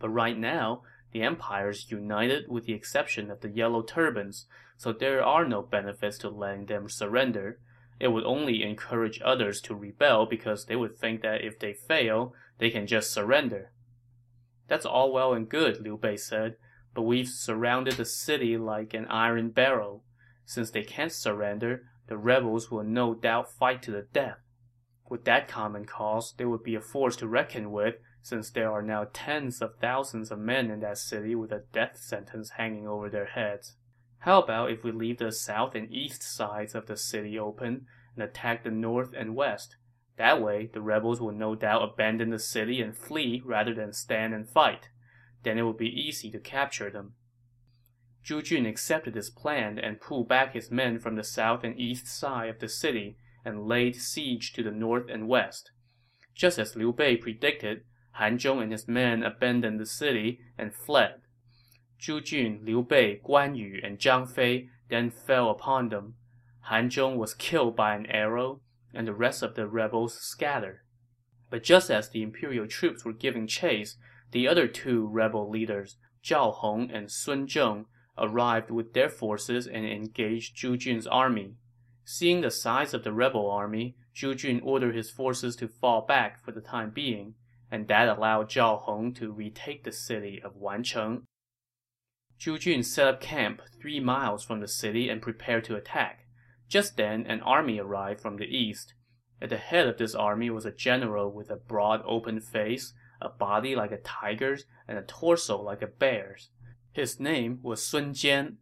But 0.00 0.08
right 0.08 0.36
now, 0.36 0.82
the 1.12 1.22
empire 1.22 1.70
is 1.70 1.90
united 1.90 2.48
with 2.48 2.66
the 2.66 2.72
exception 2.72 3.30
of 3.30 3.42
the 3.42 3.48
yellow 3.48 3.82
turbans, 3.82 4.46
so 4.80 4.94
there 4.94 5.22
are 5.22 5.46
no 5.46 5.60
benefits 5.60 6.16
to 6.16 6.30
letting 6.30 6.64
them 6.64 6.88
surrender. 6.88 7.58
It 7.98 8.08
would 8.08 8.24
only 8.24 8.62
encourage 8.62 9.20
others 9.22 9.60
to 9.60 9.74
rebel 9.74 10.24
because 10.24 10.64
they 10.64 10.74
would 10.74 10.96
think 10.96 11.20
that 11.20 11.44
if 11.44 11.58
they 11.58 11.74
fail, 11.74 12.32
they 12.56 12.70
can 12.70 12.86
just 12.86 13.12
surrender. 13.12 13.72
That's 14.68 14.86
all 14.86 15.12
well 15.12 15.34
and 15.34 15.46
good, 15.46 15.82
Liu 15.82 15.98
Bei 15.98 16.16
said, 16.16 16.56
but 16.94 17.02
we've 17.02 17.28
surrounded 17.28 17.98
the 17.98 18.06
city 18.06 18.56
like 18.56 18.94
an 18.94 19.04
iron 19.08 19.50
barrel. 19.50 20.02
Since 20.46 20.70
they 20.70 20.82
can't 20.82 21.12
surrender, 21.12 21.82
the 22.06 22.16
rebels 22.16 22.70
will 22.70 22.82
no 22.82 23.12
doubt 23.12 23.52
fight 23.52 23.82
to 23.82 23.90
the 23.90 24.06
death. 24.14 24.38
With 25.10 25.26
that 25.26 25.46
common 25.46 25.84
cause, 25.84 26.32
they 26.38 26.46
would 26.46 26.62
be 26.62 26.74
a 26.74 26.80
force 26.80 27.16
to 27.16 27.28
reckon 27.28 27.70
with, 27.70 27.96
since 28.22 28.50
there 28.50 28.72
are 28.72 28.80
now 28.80 29.08
tens 29.12 29.60
of 29.60 29.76
thousands 29.78 30.30
of 30.30 30.38
men 30.38 30.70
in 30.70 30.80
that 30.80 30.96
city 30.96 31.34
with 31.34 31.52
a 31.52 31.64
death 31.70 31.98
sentence 31.98 32.52
hanging 32.56 32.88
over 32.88 33.10
their 33.10 33.26
heads. 33.26 33.76
How 34.20 34.42
about 34.42 34.70
if 34.70 34.84
we 34.84 34.92
leave 34.92 35.18
the 35.18 35.32
south 35.32 35.74
and 35.74 35.90
east 35.90 36.22
sides 36.22 36.74
of 36.74 36.86
the 36.86 36.96
city 36.96 37.38
open 37.38 37.86
and 38.14 38.22
attack 38.22 38.64
the 38.64 38.70
north 38.70 39.14
and 39.16 39.34
west? 39.34 39.76
That 40.18 40.42
way, 40.42 40.68
the 40.70 40.82
rebels 40.82 41.20
will 41.20 41.32
no 41.32 41.54
doubt 41.54 41.82
abandon 41.82 42.28
the 42.28 42.38
city 42.38 42.82
and 42.82 42.94
flee 42.94 43.40
rather 43.42 43.72
than 43.72 43.94
stand 43.94 44.34
and 44.34 44.46
fight. 44.46 44.90
Then 45.42 45.56
it 45.56 45.62
will 45.62 45.72
be 45.72 45.88
easy 45.88 46.30
to 46.32 46.38
capture 46.38 46.90
them. 46.90 47.14
Zhu 48.22 48.44
Jun 48.44 48.66
accepted 48.66 49.14
this 49.14 49.30
plan 49.30 49.78
and 49.78 50.02
pulled 50.02 50.28
back 50.28 50.52
his 50.52 50.70
men 50.70 50.98
from 50.98 51.16
the 51.16 51.24
south 51.24 51.64
and 51.64 51.80
east 51.80 52.06
side 52.06 52.50
of 52.50 52.58
the 52.58 52.68
city 52.68 53.16
and 53.42 53.66
laid 53.66 53.96
siege 53.96 54.52
to 54.52 54.62
the 54.62 54.70
north 54.70 55.08
and 55.08 55.28
west. 55.28 55.70
Just 56.34 56.58
as 56.58 56.76
Liu 56.76 56.92
Bei 56.92 57.16
predicted, 57.16 57.84
Han 58.12 58.36
Zhong 58.36 58.62
and 58.62 58.72
his 58.72 58.86
men 58.86 59.22
abandoned 59.22 59.80
the 59.80 59.86
city 59.86 60.40
and 60.58 60.74
fled. 60.74 61.22
Zhu 62.00 62.24
Jun, 62.24 62.60
Liu 62.64 62.82
Bei, 62.82 63.20
Guan 63.22 63.56
Yu, 63.56 63.80
and 63.82 63.98
Zhang 63.98 64.28
Fei 64.28 64.68
then 64.88 65.10
fell 65.10 65.50
upon 65.50 65.90
them. 65.90 66.14
Han 66.62 66.88
Zhong 66.88 67.16
was 67.16 67.34
killed 67.34 67.76
by 67.76 67.94
an 67.94 68.06
arrow, 68.06 68.60
and 68.94 69.06
the 69.06 69.14
rest 69.14 69.42
of 69.42 69.54
the 69.54 69.66
rebels 69.66 70.14
scattered. 70.14 70.80
But 71.50 71.62
just 71.62 71.90
as 71.90 72.08
the 72.08 72.22
imperial 72.22 72.66
troops 72.66 73.04
were 73.04 73.12
giving 73.12 73.46
chase, 73.46 73.96
the 74.30 74.48
other 74.48 74.66
two 74.66 75.06
rebel 75.06 75.50
leaders, 75.50 75.96
Zhao 76.24 76.54
Hong 76.54 76.90
and 76.90 77.10
Sun 77.10 77.48
Zheng, 77.48 77.86
arrived 78.16 78.70
with 78.70 78.92
their 78.92 79.08
forces 79.08 79.66
and 79.66 79.84
engaged 79.84 80.56
Zhu 80.56 80.78
Jun's 80.78 81.06
army. 81.06 81.54
Seeing 82.04 82.40
the 82.40 82.50
size 82.50 82.94
of 82.94 83.04
the 83.04 83.12
rebel 83.12 83.50
army, 83.50 83.96
Zhu 84.14 84.36
Jun 84.36 84.60
ordered 84.60 84.94
his 84.94 85.10
forces 85.10 85.56
to 85.56 85.68
fall 85.68 86.06
back 86.06 86.44
for 86.44 86.52
the 86.52 86.60
time 86.60 86.90
being, 86.90 87.34
and 87.70 87.88
that 87.88 88.08
allowed 88.08 88.48
Zhao 88.48 88.80
Hong 88.82 89.12
to 89.14 89.32
retake 89.32 89.84
the 89.84 89.92
city 89.92 90.40
of 90.42 90.56
Wancheng. 90.56 91.22
Zhu 92.40 92.58
Jun 92.58 92.82
set 92.82 93.06
up 93.06 93.20
camp 93.20 93.60
three 93.78 94.00
miles 94.00 94.42
from 94.42 94.60
the 94.60 94.68
city 94.68 95.10
and 95.10 95.20
prepared 95.20 95.62
to 95.64 95.76
attack. 95.76 96.26
Just 96.68 96.96
then, 96.96 97.26
an 97.26 97.42
army 97.42 97.78
arrived 97.78 98.20
from 98.20 98.38
the 98.38 98.46
east. 98.46 98.94
At 99.42 99.50
the 99.50 99.58
head 99.58 99.86
of 99.86 99.98
this 99.98 100.14
army 100.14 100.48
was 100.48 100.64
a 100.64 100.72
general 100.72 101.30
with 101.30 101.50
a 101.50 101.56
broad 101.56 102.00
open 102.06 102.40
face, 102.40 102.94
a 103.20 103.28
body 103.28 103.76
like 103.76 103.92
a 103.92 103.98
tiger's, 103.98 104.64
and 104.88 104.96
a 104.96 105.02
torso 105.02 105.60
like 105.60 105.82
a 105.82 105.86
bear's. 105.86 106.48
His 106.92 107.20
name 107.20 107.58
was 107.62 107.84
Sun 107.84 108.14
Jian. 108.14 108.56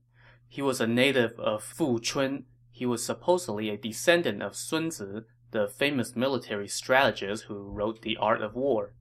He 0.49 0.61
was 0.61 0.81
a 0.81 0.87
native 0.89 1.39
of 1.39 1.63
Fuchun. 1.63 2.45
He 2.73 2.85
was 2.85 3.05
supposedly 3.05 3.71
a 3.71 3.77
descendant 3.77 4.43
of 4.43 4.57
Sun 4.57 4.91
Zi, 4.91 5.21
the 5.53 5.69
famous 5.69 6.17
military 6.17 6.67
strategist 6.67 7.45
who 7.45 7.55
wrote 7.55 8.03
The 8.03 8.17
Art 8.17 8.43
of 8.43 8.55
War. 8.55 8.95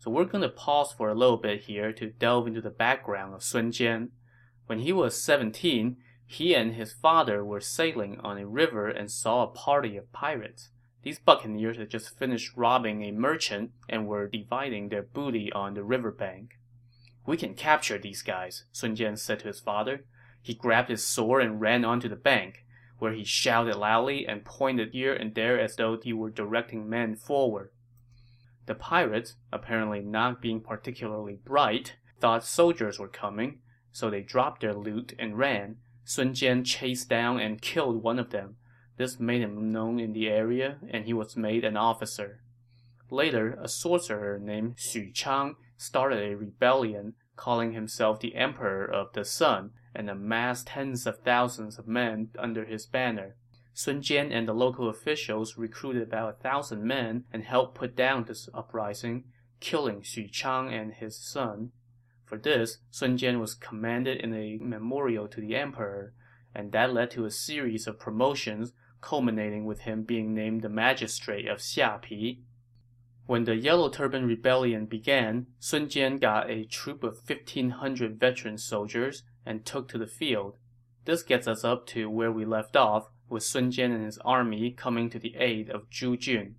So 0.00 0.10
we're 0.10 0.24
going 0.24 0.40
to 0.40 0.48
pause 0.48 0.94
for 0.96 1.10
a 1.10 1.14
little 1.14 1.36
bit 1.36 1.64
here 1.64 1.92
to 1.92 2.08
delve 2.08 2.46
into 2.46 2.62
the 2.62 2.70
background 2.70 3.34
of 3.34 3.42
Sun 3.42 3.72
Jian. 3.72 4.08
When 4.64 4.78
he 4.78 4.94
was 4.94 5.22
17, 5.22 5.98
he 6.26 6.54
and 6.54 6.72
his 6.72 6.94
father 6.94 7.44
were 7.44 7.60
sailing 7.60 8.18
on 8.20 8.38
a 8.38 8.46
river 8.46 8.88
and 8.88 9.10
saw 9.10 9.42
a 9.42 9.48
party 9.48 9.98
of 9.98 10.10
pirates. 10.10 10.70
These 11.02 11.18
buccaneers 11.18 11.76
had 11.76 11.90
just 11.90 12.18
finished 12.18 12.56
robbing 12.56 13.02
a 13.02 13.12
merchant 13.12 13.72
and 13.90 14.06
were 14.06 14.26
dividing 14.26 14.88
their 14.88 15.02
booty 15.02 15.52
on 15.52 15.74
the 15.74 15.84
riverbank. 15.84 16.58
We 17.26 17.36
can 17.36 17.52
capture 17.52 17.98
these 17.98 18.22
guys, 18.22 18.64
Sun 18.72 18.96
Jian 18.96 19.18
said 19.18 19.40
to 19.40 19.48
his 19.48 19.60
father. 19.60 20.06
He 20.40 20.54
grabbed 20.54 20.88
his 20.88 21.06
sword 21.06 21.42
and 21.42 21.60
ran 21.60 21.84
onto 21.84 22.08
the 22.08 22.16
bank, 22.16 22.64
where 22.98 23.12
he 23.12 23.24
shouted 23.24 23.76
loudly 23.76 24.26
and 24.26 24.46
pointed 24.46 24.92
here 24.92 25.12
and 25.12 25.34
there 25.34 25.60
as 25.60 25.76
though 25.76 25.98
he 26.02 26.14
were 26.14 26.30
directing 26.30 26.88
men 26.88 27.16
forward. 27.16 27.70
The 28.70 28.76
pirates, 28.76 29.34
apparently 29.50 30.00
not 30.00 30.40
being 30.40 30.60
particularly 30.60 31.40
bright, 31.44 31.96
thought 32.20 32.44
soldiers 32.44 33.00
were 33.00 33.08
coming, 33.08 33.62
so 33.90 34.08
they 34.08 34.22
dropped 34.22 34.60
their 34.60 34.74
loot 34.74 35.12
and 35.18 35.36
ran. 35.36 35.78
Sun 36.04 36.34
Jian 36.34 36.64
chased 36.64 37.08
down 37.08 37.40
and 37.40 37.60
killed 37.60 38.00
one 38.00 38.20
of 38.20 38.30
them. 38.30 38.58
This 38.96 39.18
made 39.18 39.42
him 39.42 39.72
known 39.72 39.98
in 39.98 40.12
the 40.12 40.28
area, 40.28 40.78
and 40.88 41.04
he 41.04 41.12
was 41.12 41.36
made 41.36 41.64
an 41.64 41.76
officer. 41.76 42.44
Later, 43.10 43.58
a 43.60 43.66
sorcerer 43.66 44.38
named 44.38 44.76
Xu 44.76 45.12
Chang 45.12 45.56
started 45.76 46.22
a 46.22 46.36
rebellion, 46.36 47.14
calling 47.34 47.72
himself 47.72 48.20
the 48.20 48.36
Emperor 48.36 48.84
of 48.84 49.14
the 49.14 49.24
Sun, 49.24 49.72
and 49.96 50.08
amassed 50.08 50.68
tens 50.68 51.08
of 51.08 51.18
thousands 51.24 51.76
of 51.76 51.88
men 51.88 52.28
under 52.38 52.64
his 52.64 52.86
banner. 52.86 53.34
Sun 53.82 54.02
Jian 54.02 54.30
and 54.30 54.46
the 54.46 54.52
local 54.52 54.90
officials 54.90 55.56
recruited 55.56 56.02
about 56.02 56.28
a 56.28 56.42
thousand 56.42 56.84
men 56.84 57.24
and 57.32 57.42
helped 57.42 57.74
put 57.74 57.96
down 57.96 58.24
this 58.24 58.46
uprising, 58.52 59.24
killing 59.58 60.02
Xu 60.02 60.30
Chang 60.30 60.70
and 60.70 60.92
his 60.92 61.16
son. 61.16 61.72
For 62.26 62.36
this, 62.36 62.80
Sun 62.90 63.16
Jian 63.16 63.40
was 63.40 63.54
commended 63.54 64.18
in 64.18 64.34
a 64.34 64.58
memorial 64.58 65.28
to 65.28 65.40
the 65.40 65.56
emperor, 65.56 66.12
and 66.54 66.72
that 66.72 66.92
led 66.92 67.10
to 67.12 67.24
a 67.24 67.30
series 67.30 67.86
of 67.86 67.98
promotions, 67.98 68.74
culminating 69.00 69.64
with 69.64 69.80
him 69.80 70.02
being 70.02 70.34
named 70.34 70.60
the 70.60 70.68
magistrate 70.68 71.48
of 71.48 71.60
Xiapi. 71.60 72.40
When 73.24 73.44
the 73.44 73.56
Yellow 73.56 73.88
Turban 73.88 74.26
Rebellion 74.26 74.84
began, 74.84 75.46
Sun 75.58 75.88
Jian 75.88 76.20
got 76.20 76.50
a 76.50 76.66
troop 76.66 77.02
of 77.02 77.26
1,500 77.26 78.20
veteran 78.20 78.58
soldiers 78.58 79.22
and 79.46 79.64
took 79.64 79.88
to 79.88 79.96
the 79.96 80.06
field. 80.06 80.58
This 81.06 81.22
gets 81.22 81.48
us 81.48 81.64
up 81.64 81.86
to 81.86 82.10
where 82.10 82.30
we 82.30 82.44
left 82.44 82.76
off, 82.76 83.08
with 83.30 83.44
Sun 83.44 83.70
Jian 83.70 83.94
and 83.94 84.04
his 84.04 84.18
army 84.18 84.70
coming 84.72 85.08
to 85.08 85.18
the 85.18 85.36
aid 85.36 85.70
of 85.70 85.88
Zhu 85.88 86.18
Jun. 86.18 86.56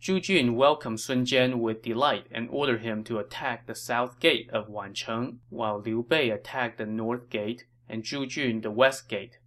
Zhu 0.00 0.20
Jun 0.20 0.56
welcomed 0.56 0.98
Sun 0.98 1.26
Jian 1.26 1.60
with 1.60 1.82
delight 1.82 2.26
and 2.32 2.48
ordered 2.50 2.82
him 2.82 3.04
to 3.04 3.18
attack 3.18 3.66
the 3.66 3.74
south 3.74 4.18
gate 4.18 4.50
of 4.50 4.68
Wancheng, 4.68 5.38
while 5.48 5.80
Liu 5.80 6.02
Bei 6.02 6.30
attacked 6.30 6.78
the 6.78 6.86
north 6.86 7.30
gate 7.30 7.66
and 7.88 8.02
Zhu 8.02 8.26
Jun 8.26 8.62
the 8.62 8.70
west 8.72 9.08
gate. 9.08 9.38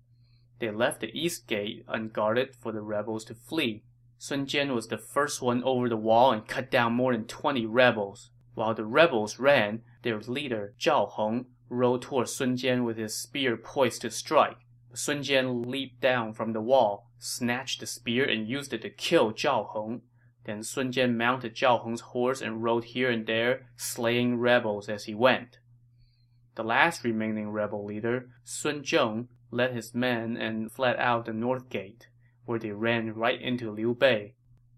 They 0.60 0.72
left 0.72 1.02
the 1.02 1.12
east 1.20 1.48
gate 1.48 1.84
unguarded 1.90 2.56
for 2.56 2.72
the 2.72 2.82
rebels 2.82 3.26
to 3.26 3.36
flee. 3.36 3.84
Sun 4.18 4.46
Jian 4.46 4.74
was 4.74 4.88
the 4.88 4.98
first 4.98 5.42
one 5.42 5.62
over 5.64 5.90
the 5.90 5.98
wall 5.98 6.32
and 6.32 6.48
cut 6.48 6.72
down 6.72 6.94
more 6.94 7.12
than 7.12 7.26
20 7.26 7.66
rebels. 7.66 8.30
While 8.54 8.74
the 8.74 8.86
rebels 8.86 9.40
ran, 9.40 9.82
their 10.04 10.22
leader, 10.22 10.74
Zhao 10.80 11.10
Hong, 11.10 11.48
rode 11.68 12.02
toward 12.02 12.30
Sun 12.30 12.56
Jian 12.56 12.86
with 12.86 12.98
his 12.98 13.14
spear 13.14 13.58
poised 13.58 14.04
to 14.04 14.10
strike. 14.10 14.65
Sun 14.96 15.24
Jian 15.24 15.66
leaped 15.66 16.02
down 16.02 16.34
from 16.34 16.54
the 16.54 16.62
wall, 16.62 17.12
snatched 17.20 17.80
the 17.80 17.86
spear, 17.86 18.26
and 18.26 18.48
used 18.48 18.74
it 18.74 18.82
to 18.82 18.90
kill 18.90 19.32
Zhao 19.32 19.68
Hong. 19.68 20.02
Then 20.46 20.64
Sun 20.64 20.92
Jian 20.92 21.16
mounted 21.16 21.56
Zhao 21.56 21.82
Hong's 21.82 22.02
horse 22.02 22.42
and 22.42 22.64
rode 22.64 22.86
here 22.86 23.10
and 23.10 23.26
there, 23.26 23.68
slaying 23.76 24.38
rebels 24.40 24.90
as 24.90 25.06
he 25.06 25.14
went. 25.16 25.60
The 26.56 26.64
last 26.64 27.04
remaining 27.04 27.50
rebel 27.50 27.84
leader, 27.86 28.30
Sun 28.44 28.84
Zheng, 28.84 29.28
led 29.52 29.74
his 29.74 29.94
men 29.94 30.38
and 30.38 30.72
fled 30.72 30.96
out 30.98 31.26
the 31.26 31.34
north 31.34 31.70
gate 31.70 32.08
where 32.46 32.60
they 32.60 32.72
ran 32.72 33.14
right 33.14 33.42
into 33.42 33.72
Liu 33.72 33.94
Bei. 33.94 34.34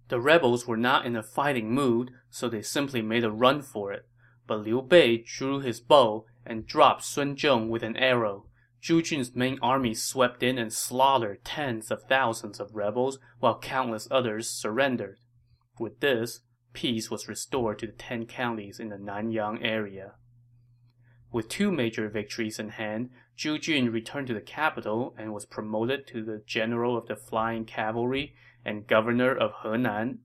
The 0.08 0.20
rebels 0.20 0.66
were 0.66 0.78
not 0.78 1.06
in 1.06 1.16
a 1.16 1.24
fighting 1.24 1.74
mood, 1.74 2.12
so 2.30 2.48
they 2.48 2.62
simply 2.62 3.02
made 3.02 3.24
a 3.24 3.32
run 3.32 3.62
for 3.62 3.92
it. 3.92 4.08
But 4.48 4.62
Liu 4.62 4.82
Bei 4.82 5.18
drew 5.18 5.60
his 5.60 5.82
bow 5.82 6.26
and 6.46 6.66
dropped 6.66 7.04
Sun 7.04 7.36
Zheng 7.36 7.68
with 7.68 7.84
an 7.84 7.98
arrow. 7.98 8.47
Zhu 8.88 9.04
Jun's 9.04 9.36
main 9.36 9.60
army 9.62 9.94
swept 9.94 10.42
in 10.42 10.58
and 10.58 10.72
slaughtered 10.72 11.44
tens 11.44 11.92
of 11.92 12.04
thousands 12.04 12.58
of 12.62 12.74
rebels, 12.74 13.20
while 13.40 13.60
countless 13.60 14.08
others 14.10 14.50
surrendered. 14.50 15.18
With 15.78 16.00
this, 16.00 16.40
peace 16.72 17.12
was 17.12 17.28
restored 17.28 17.80
to 17.80 17.88
the 17.88 17.92
ten 17.92 18.26
counties 18.28 18.80
in 18.80 18.88
the 18.88 18.96
Nanyang 18.96 19.60
area. 19.62 20.14
With 21.34 21.50
two 21.50 21.70
major 21.70 22.08
victories 22.08 22.60
in 22.60 22.70
hand, 22.70 23.10
Zhu 23.38 23.60
Jun 23.60 23.92
returned 23.92 24.28
to 24.28 24.34
the 24.34 24.40
capital 24.40 25.14
and 25.18 25.34
was 25.34 25.46
promoted 25.46 26.08
to 26.08 26.24
the 26.24 26.42
general 26.46 26.96
of 26.96 27.08
the 27.08 27.18
flying 27.18 27.66
cavalry 27.66 28.36
and 28.64 28.88
governor 28.88 29.36
of 29.36 29.52
Henan. 29.66 30.20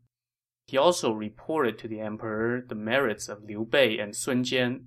He 0.66 0.76
also 0.78 1.11
reported 1.12 1.81
to 1.81 1.88
the 1.88 1.99
emperor 1.99 2.61
the 2.64 2.76
merits 2.76 3.28
of 3.28 3.42
Liu 3.42 3.66
Bei 3.69 3.99
and 3.99 4.14
Sun 4.14 4.45
Jian. 4.45 4.85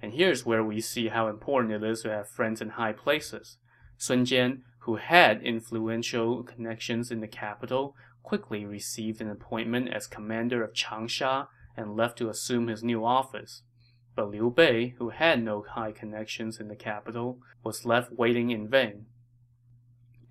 And 0.00 0.12
here's 0.12 0.46
where 0.46 0.62
we 0.62 0.80
see 0.80 1.08
how 1.08 1.28
important 1.28 1.72
it 1.72 1.82
is 1.82 2.02
to 2.02 2.10
have 2.10 2.28
friends 2.28 2.60
in 2.60 2.70
high 2.70 2.92
places. 2.92 3.58
Sun 3.96 4.26
Jian, 4.26 4.60
who 4.80 4.96
had 4.96 5.42
influential 5.42 6.42
connections 6.42 7.10
in 7.10 7.20
the 7.20 7.28
capital, 7.28 7.96
quickly 8.22 8.64
received 8.64 9.20
an 9.20 9.30
appointment 9.30 9.88
as 9.88 10.06
commander 10.06 10.62
of 10.62 10.72
Changsha 10.72 11.48
and 11.76 11.96
left 11.96 12.18
to 12.18 12.28
assume 12.28 12.68
his 12.68 12.84
new 12.84 13.04
office 13.04 13.62
but 14.18 14.32
Liu 14.32 14.50
Bei, 14.50 14.96
who 14.98 15.10
had 15.10 15.44
no 15.44 15.62
high 15.62 15.92
connections 15.92 16.58
in 16.58 16.66
the 16.66 16.74
capital, 16.74 17.38
was 17.62 17.84
left 17.84 18.10
waiting 18.10 18.50
in 18.50 18.66
vain. 18.66 19.06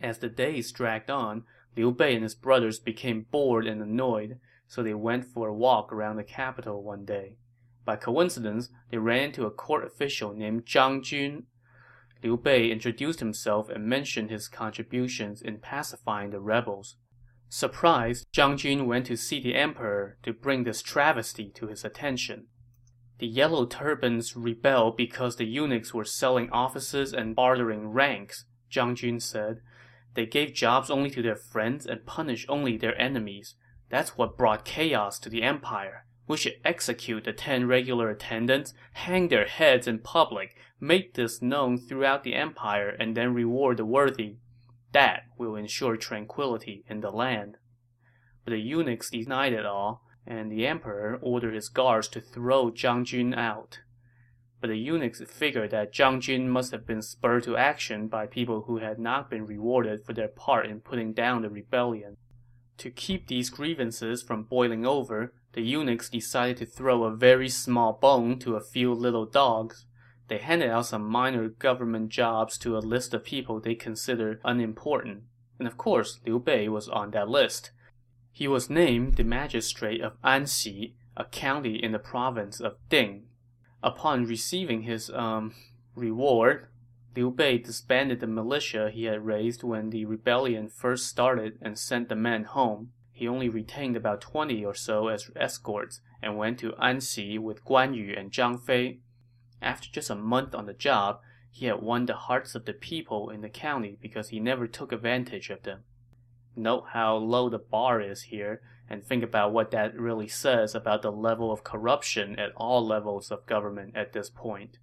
As 0.02 0.20
the 0.20 0.28
days 0.28 0.74
dragged 0.74 1.10
on, 1.10 1.46
Liu 1.74 1.94
Bei 1.94 2.14
and 2.14 2.24
his 2.24 2.36
brothers 2.36 2.80
became 2.80 3.28
bored 3.32 3.66
and 3.66 3.82
annoyed, 3.82 4.42
so 4.68 4.84
they 4.84 4.94
went 4.94 5.24
for 5.24 5.48
a 5.48 5.54
walk 5.54 5.94
around 5.94 6.18
the 6.18 6.26
capital 6.26 6.84
one 6.84 7.06
day. 7.06 7.38
By 7.88 7.96
coincidence, 7.96 8.70
they 8.92 8.98
ran 8.98 9.24
into 9.24 9.46
a 9.46 9.50
court 9.50 9.86
official 9.86 10.34
named 10.34 10.66
Zhang 10.66 11.02
Jun. 11.02 11.44
Liu 12.22 12.36
Bei 12.36 12.70
introduced 12.70 13.22
himself 13.22 13.70
and 13.70 13.86
mentioned 13.86 14.30
his 14.30 14.50
contributions 14.50 15.42
in 15.42 15.60
pacifying 15.60 16.32
the 16.32 16.42
rebels. 16.42 16.98
Surprised, 17.48 18.28
Zhang 18.36 18.58
Jun 18.58 18.88
went 18.88 19.06
to 19.06 19.16
see 19.16 19.40
the 19.40 19.56
emperor 19.56 20.18
to 20.24 20.34
bring 20.34 20.66
this 20.66 20.82
travesty 20.82 21.50
to 21.52 21.68
his 21.68 21.86
attention. 21.86 22.48
The 23.20 23.28
Yellow 23.28 23.66
Turbans 23.66 24.36
rebelled 24.36 24.98
because 24.98 25.38
the 25.38 25.46
eunuchs 25.46 25.94
were 25.94 26.04
selling 26.04 26.50
offices 26.50 27.14
and 27.14 27.38
bartering 27.38 27.88
ranks, 27.94 28.44
Zhang 28.70 28.96
Jun 28.96 29.22
said. 29.22 29.62
They 30.14 30.26
gave 30.26 30.54
jobs 30.54 30.92
only 30.92 31.10
to 31.12 31.22
their 31.22 31.38
friends 31.38 31.86
and 31.86 32.06
punished 32.06 32.50
only 32.50 32.76
their 32.76 33.00
enemies. 33.00 33.56
That's 33.90 34.18
what 34.18 34.38
brought 34.38 34.66
chaos 34.66 35.20
to 35.20 35.30
the 35.30 35.44
empire. 35.44 36.04
We 36.28 36.38
should 36.38 36.56
execute 36.66 37.24
the 37.24 37.34
ten 37.34 37.68
regular 37.68 38.10
attendants, 38.10 38.74
hang 38.94 39.30
their 39.30 39.46
heads 39.46 39.88
in 39.88 40.00
public, 40.00 40.56
make 40.80 41.14
this 41.14 41.42
known 41.42 41.78
throughout 41.78 42.24
the 42.24 42.36
empire, 42.36 42.90
and 42.90 43.16
then 43.16 43.34
reward 43.34 43.78
the 43.78 43.86
worthy. 43.86 44.36
that 44.92 45.24
will 45.38 45.56
ensure 45.56 45.96
tranquility 45.96 46.84
in 46.90 47.02
the 47.02 47.12
land. 47.12 47.58
But 48.44 48.52
the 48.52 48.60
eunuchs 48.60 49.10
denied 49.10 49.54
it 49.54 49.66
all, 49.66 50.04
and 50.26 50.52
the 50.52 50.66
emperor 50.66 51.20
ordered 51.22 51.54
his 51.54 51.70
guards 51.70 52.08
to 52.10 52.22
throw 52.22 52.72
Zhang 52.72 53.06
Jun 53.06 53.34
out. 53.34 53.80
But 54.60 54.70
the 54.70 54.78
eunuchs 54.78 55.22
figured 55.22 55.72
that 55.72 55.94
Zhang 55.94 56.20
Jun 56.20 56.50
must 56.50 56.72
have 56.72 56.88
been 56.88 57.02
spurred 57.02 57.44
to 57.44 57.58
action 57.58 58.08
by 58.08 58.26
people 58.26 58.64
who 58.64 58.80
had 58.80 58.98
not 58.98 59.30
been 59.30 59.46
rewarded 59.46 60.04
for 60.04 60.14
their 60.14 60.28
part 60.28 60.66
in 60.66 60.80
putting 60.80 61.14
down 61.14 61.44
the 61.44 61.50
rebellion. 61.50 62.18
To 62.80 62.90
keep 62.90 63.28
these 63.28 63.50
grievances 63.50 64.24
from 64.24 64.44
boiling 64.44 64.86
over, 64.86 65.34
the 65.58 65.64
eunuchs 65.64 66.08
decided 66.08 66.56
to 66.56 66.68
throw 66.68 67.04
a 67.04 67.16
very 67.16 67.50
small 67.50 67.94
bone 67.94 68.38
to 68.38 68.56
a 68.56 68.62
few 68.62 68.94
little 68.94 69.26
dogs. 69.26 69.88
They 70.28 70.38
handed 70.38 70.70
out 70.70 70.86
some 70.86 71.04
minor 71.04 71.50
government 71.50 72.10
jobs 72.10 72.60
to 72.60 72.78
a 72.78 72.88
list 72.94 73.12
of 73.16 73.24
people 73.24 73.60
they 73.60 73.74
considered 73.74 74.40
unimportant. 74.46 75.24
And 75.58 75.68
of 75.68 75.76
course, 75.76 76.20
Liu 76.24 76.38
Bei 76.38 76.70
was 76.70 76.88
on 76.88 77.10
that 77.12 77.28
list. 77.28 77.72
He 78.32 78.48
was 78.48 78.70
named 78.70 79.16
the 79.16 79.24
magistrate 79.24 80.00
of 80.00 80.22
Anxi, 80.22 80.94
a 81.16 81.26
county 81.26 81.84
in 81.84 81.92
the 81.92 81.98
province 81.98 82.60
of 82.60 82.78
Ding. 82.88 83.24
Upon 83.82 84.26
receiving 84.26 84.84
his, 84.84 85.10
um, 85.10 85.56
reward, 85.96 86.68
Liu 87.16 87.32
Bei 87.32 87.58
disbanded 87.58 88.20
the 88.20 88.28
militia 88.28 88.92
he 88.92 89.06
had 89.06 89.26
raised 89.26 89.64
when 89.64 89.90
the 89.90 90.06
rebellion 90.06 90.70
first 90.70 91.08
started 91.08 91.58
and 91.64 91.80
sent 91.80 92.10
the 92.10 92.16
men 92.16 92.44
home. 92.44 92.92
He 93.18 93.28
only 93.28 93.50
retained 93.50 93.98
about 93.98 94.22
20 94.22 94.64
or 94.64 94.76
so 94.76 95.08
as 95.08 95.32
escorts 95.36 96.02
and 96.22 96.38
went 96.38 96.60
to 96.60 96.74
Anxi 96.74 97.40
with 97.40 97.66
Guan 97.66 97.96
Yu 97.96 98.14
and 98.16 98.32
Zhang 98.32 98.64
Fei. 98.64 99.00
After 99.60 99.90
just 99.90 100.12
a 100.12 100.16
month 100.16 100.54
on 100.54 100.68
the 100.68 100.74
job, 100.76 101.22
he 101.50 101.66
had 101.66 101.82
won 101.82 102.06
the 102.06 102.14
hearts 102.14 102.54
of 102.54 102.66
the 102.66 102.74
people 102.74 103.32
in 103.32 103.42
the 103.42 103.50
county 103.50 103.98
because 104.00 104.30
he 104.30 104.40
never 104.40 104.68
took 104.68 104.92
advantage 104.92 105.50
of 105.50 105.64
them. 105.64 105.80
Note 106.56 106.90
how 106.94 107.16
low 107.16 107.50
the 107.50 107.58
bar 107.58 108.00
is 108.00 108.22
here, 108.22 108.62
and 108.88 109.04
think 109.04 109.24
about 109.24 109.52
what 109.52 109.72
that 109.72 110.00
really 110.00 110.28
says 110.28 110.76
about 110.76 111.02
the 111.02 111.12
level 111.12 111.52
of 111.52 111.64
corruption 111.64 112.38
at 112.38 112.52
all 112.56 112.86
levels 112.86 113.32
of 113.32 113.48
government 113.48 113.98
at 113.98 114.14
this 114.14 114.30
point. 114.30 114.78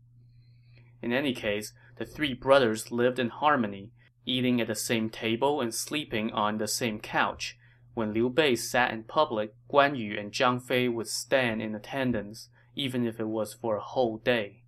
In 1.01 1.13
any 1.13 1.35
case, 1.35 1.73
the 1.99 2.05
three 2.05 2.35
brothers 2.35 2.91
lived 2.91 3.21
in 3.21 3.29
harmony, 3.29 3.93
eating 4.27 4.61
at 4.61 4.67
the 4.67 4.75
same 4.75 5.09
table 5.09 5.61
and 5.61 5.73
sleeping 5.73 6.33
on 6.33 6.59
the 6.59 6.67
same 6.67 6.99
couch. 6.99 7.57
When 7.95 8.13
Liu 8.13 8.29
Bei 8.29 8.55
sat 8.57 8.93
in 8.93 9.05
public, 9.05 9.55
Guan 9.71 9.97
Yu 9.97 10.19
and 10.19 10.33
Zhang 10.33 10.61
Fei 10.61 10.89
would 10.89 11.07
stand 11.07 11.63
in 11.63 11.75
attendance, 11.75 12.49
even 12.75 13.07
if 13.07 13.21
it 13.21 13.29
was 13.29 13.55
for 13.55 13.77
a 13.77 13.81
whole 13.81 14.19
day. 14.19 14.65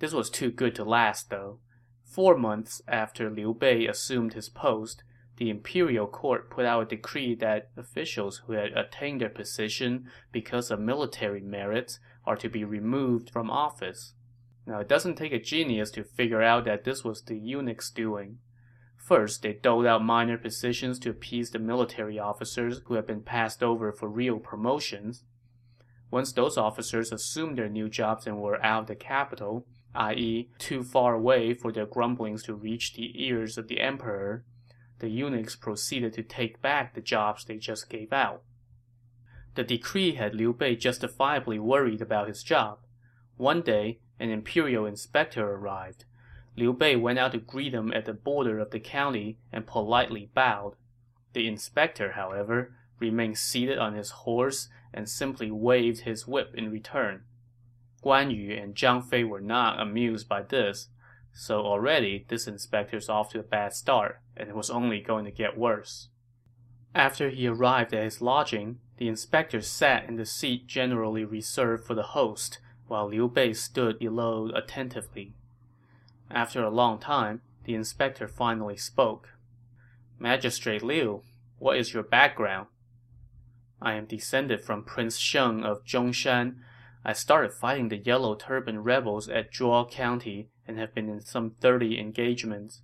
This 0.00 0.12
was 0.12 0.28
too 0.28 0.50
good 0.50 0.74
to 0.74 0.84
last, 0.84 1.30
though. 1.30 1.60
Four 2.04 2.36
months 2.36 2.82
after 2.88 3.30
Liu 3.30 3.54
Bei 3.54 3.86
assumed 3.86 4.34
his 4.34 4.48
post, 4.48 5.04
the 5.36 5.48
imperial 5.48 6.06
court 6.06 6.50
put 6.50 6.66
out 6.66 6.82
a 6.82 6.96
decree 6.96 7.34
that 7.36 7.70
officials 7.76 8.42
who 8.46 8.52
had 8.52 8.72
attained 8.72 9.20
their 9.20 9.30
position 9.30 10.10
because 10.30 10.70
of 10.70 10.80
military 10.80 11.40
merits 11.40 12.00
are 12.26 12.36
to 12.36 12.48
be 12.48 12.64
removed 12.64 13.30
from 13.30 13.50
office. 13.50 14.14
Now, 14.66 14.80
it 14.80 14.88
doesn't 14.88 15.16
take 15.16 15.32
a 15.32 15.40
genius 15.40 15.90
to 15.92 16.04
figure 16.04 16.42
out 16.42 16.64
that 16.64 16.84
this 16.84 17.02
was 17.02 17.22
the 17.22 17.38
eunuchs' 17.38 17.90
doing. 17.90 18.38
First, 19.12 19.42
they 19.42 19.52
doled 19.52 19.84
out 19.84 20.02
minor 20.02 20.38
positions 20.38 20.98
to 21.00 21.10
appease 21.10 21.50
the 21.50 21.58
military 21.58 22.18
officers 22.18 22.80
who 22.86 22.94
had 22.94 23.06
been 23.06 23.20
passed 23.20 23.62
over 23.62 23.92
for 23.92 24.08
real 24.08 24.38
promotions. 24.38 25.24
Once 26.10 26.32
those 26.32 26.56
officers 26.56 27.12
assumed 27.12 27.58
their 27.58 27.68
new 27.68 27.90
jobs 27.90 28.26
and 28.26 28.40
were 28.40 28.64
out 28.64 28.80
of 28.80 28.86
the 28.86 28.94
capital, 28.94 29.66
i.e., 29.94 30.48
too 30.56 30.82
far 30.82 31.12
away 31.12 31.52
for 31.52 31.70
their 31.70 31.84
grumblings 31.84 32.42
to 32.44 32.54
reach 32.54 32.94
the 32.94 33.12
ears 33.22 33.58
of 33.58 33.68
the 33.68 33.82
emperor, 33.82 34.46
the 35.00 35.10
eunuchs 35.10 35.56
proceeded 35.56 36.14
to 36.14 36.22
take 36.22 36.62
back 36.62 36.94
the 36.94 37.02
jobs 37.02 37.44
they 37.44 37.58
just 37.58 37.90
gave 37.90 38.14
out. 38.14 38.42
The 39.56 39.62
decree 39.62 40.14
had 40.14 40.34
Liu 40.34 40.54
Bei 40.54 40.74
justifiably 40.74 41.58
worried 41.58 42.00
about 42.00 42.28
his 42.28 42.42
job. 42.42 42.78
One 43.36 43.60
day, 43.60 43.98
an 44.18 44.30
imperial 44.30 44.86
inspector 44.86 45.46
arrived. 45.46 46.06
Liu 46.56 46.72
Bei 46.72 46.96
went 46.96 47.18
out 47.18 47.32
to 47.32 47.38
greet 47.38 47.72
him 47.72 47.92
at 47.92 48.04
the 48.04 48.12
border 48.12 48.58
of 48.58 48.70
the 48.70 48.80
county 48.80 49.38
and 49.52 49.66
politely 49.66 50.30
bowed. 50.34 50.74
The 51.32 51.48
inspector, 51.48 52.12
however, 52.12 52.74
remained 52.98 53.38
seated 53.38 53.78
on 53.78 53.94
his 53.94 54.10
horse 54.10 54.68
and 54.92 55.08
simply 55.08 55.50
waved 55.50 56.00
his 56.00 56.26
whip 56.26 56.54
in 56.54 56.70
return. 56.70 57.22
Guan 58.02 58.34
Yu 58.34 58.52
and 58.52 58.74
Zhang 58.74 59.02
Fei 59.02 59.24
were 59.24 59.40
not 59.40 59.80
amused 59.80 60.28
by 60.28 60.42
this, 60.42 60.88
so 61.32 61.60
already 61.60 62.26
this 62.28 62.46
inspector's 62.46 63.08
off 63.08 63.30
to 63.30 63.40
a 63.40 63.44
bad 63.44 63.72
start, 63.72 64.20
and 64.36 64.48
it 64.48 64.56
was 64.56 64.70
only 64.70 65.00
going 65.00 65.24
to 65.24 65.30
get 65.30 65.56
worse. 65.56 66.08
After 66.94 67.30
he 67.30 67.46
arrived 67.46 67.94
at 67.94 68.04
his 68.04 68.20
lodging, 68.20 68.80
the 68.98 69.08
inspector 69.08 69.62
sat 69.62 70.06
in 70.06 70.16
the 70.16 70.26
seat 70.26 70.66
generally 70.66 71.24
reserved 71.24 71.86
for 71.86 71.94
the 71.94 72.02
host, 72.02 72.58
while 72.86 73.08
Liu 73.08 73.28
Bei 73.28 73.54
stood 73.54 73.98
below 73.98 74.50
attentively. 74.54 75.34
After 76.32 76.62
a 76.62 76.70
long 76.70 76.98
time, 76.98 77.42
the 77.64 77.74
inspector 77.74 78.26
finally 78.26 78.76
spoke. 78.76 79.30
Magistrate 80.18 80.82
Liu, 80.82 81.22
what 81.58 81.76
is 81.76 81.92
your 81.92 82.02
background? 82.02 82.68
I 83.80 83.94
am 83.94 84.06
descended 84.06 84.62
from 84.62 84.84
Prince 84.84 85.18
Sheng 85.18 85.64
of 85.64 85.84
Zhongshan, 85.84 86.56
I 87.04 87.12
started 87.14 87.52
fighting 87.52 87.88
the 87.88 87.96
Yellow 87.96 88.36
Turban 88.36 88.82
rebels 88.82 89.28
at 89.28 89.52
Zhuo 89.52 89.90
County 89.90 90.50
and 90.68 90.78
have 90.78 90.94
been 90.94 91.08
in 91.08 91.20
some 91.20 91.56
30 91.60 91.98
engagements. 91.98 92.82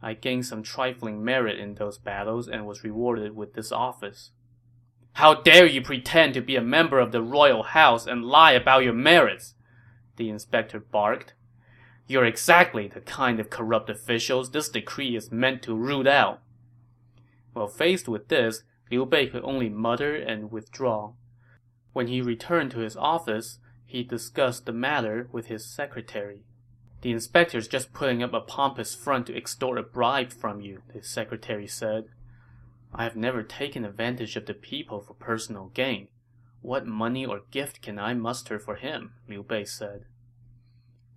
I 0.00 0.14
gained 0.14 0.46
some 0.46 0.62
trifling 0.62 1.24
merit 1.24 1.58
in 1.58 1.74
those 1.74 1.98
battles 1.98 2.48
and 2.48 2.64
was 2.64 2.84
rewarded 2.84 3.34
with 3.34 3.54
this 3.54 3.72
office. 3.72 4.30
How 5.14 5.34
dare 5.34 5.66
you 5.66 5.82
pretend 5.82 6.34
to 6.34 6.40
be 6.40 6.54
a 6.54 6.60
member 6.60 7.00
of 7.00 7.10
the 7.10 7.22
royal 7.22 7.64
house 7.64 8.06
and 8.06 8.24
lie 8.24 8.52
about 8.52 8.84
your 8.84 8.92
merits? 8.92 9.54
The 10.16 10.28
inspector 10.28 10.78
barked. 10.78 11.34
You're 12.08 12.24
exactly 12.24 12.86
the 12.86 13.00
kind 13.00 13.40
of 13.40 13.50
corrupt 13.50 13.90
officials 13.90 14.50
this 14.50 14.68
decree 14.68 15.16
is 15.16 15.32
meant 15.32 15.62
to 15.62 15.74
root 15.74 16.06
out. 16.06 16.40
Well, 17.52 17.66
faced 17.66 18.08
with 18.08 18.28
this, 18.28 18.62
Liu 18.90 19.04
Bei 19.04 19.26
could 19.26 19.42
only 19.42 19.68
mutter 19.68 20.14
and 20.14 20.52
withdraw. 20.52 21.12
When 21.92 22.06
he 22.06 22.20
returned 22.20 22.70
to 22.72 22.80
his 22.80 22.96
office, 22.96 23.58
he 23.84 24.04
discussed 24.04 24.66
the 24.66 24.72
matter 24.72 25.28
with 25.32 25.46
his 25.46 25.64
secretary. 25.64 26.44
The 27.00 27.10
inspector's 27.10 27.68
just 27.68 27.92
putting 27.92 28.22
up 28.22 28.32
a 28.32 28.40
pompous 28.40 28.94
front 28.94 29.26
to 29.26 29.36
extort 29.36 29.78
a 29.78 29.82
bribe 29.82 30.32
from 30.32 30.60
you, 30.60 30.82
the 30.92 31.02
secretary 31.02 31.66
said. 31.66 32.04
I 32.94 33.04
have 33.04 33.16
never 33.16 33.42
taken 33.42 33.84
advantage 33.84 34.36
of 34.36 34.46
the 34.46 34.54
people 34.54 35.00
for 35.00 35.14
personal 35.14 35.70
gain. 35.74 36.08
What 36.62 36.86
money 36.86 37.26
or 37.26 37.42
gift 37.50 37.82
can 37.82 37.98
I 37.98 38.14
muster 38.14 38.58
for 38.58 38.76
him? 38.76 39.14
Liu 39.28 39.42
Bei 39.42 39.64
said. 39.64 40.04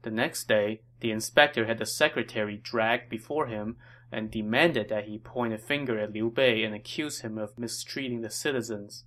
The 0.01 0.12
next 0.12 0.47
day, 0.47 0.81
the 1.01 1.12
inspector 1.12 1.65
had 1.65 1.77
the 1.77 1.85
secretary 1.85 2.57
dragged 2.57 3.09
before 3.09 3.47
him 3.47 3.77
and 4.12 4.31
demanded 4.31 4.89
that 4.89 5.05
he 5.05 5.17
point 5.17 5.53
a 5.53 5.57
finger 5.57 5.99
at 5.99 6.13
Liu 6.13 6.29
Bei 6.29 6.63
and 6.63 6.73
accuse 6.73 7.21
him 7.21 7.38
of 7.38 7.57
mistreating 7.59 8.21
the 8.21 8.29
citizens. 8.29 9.03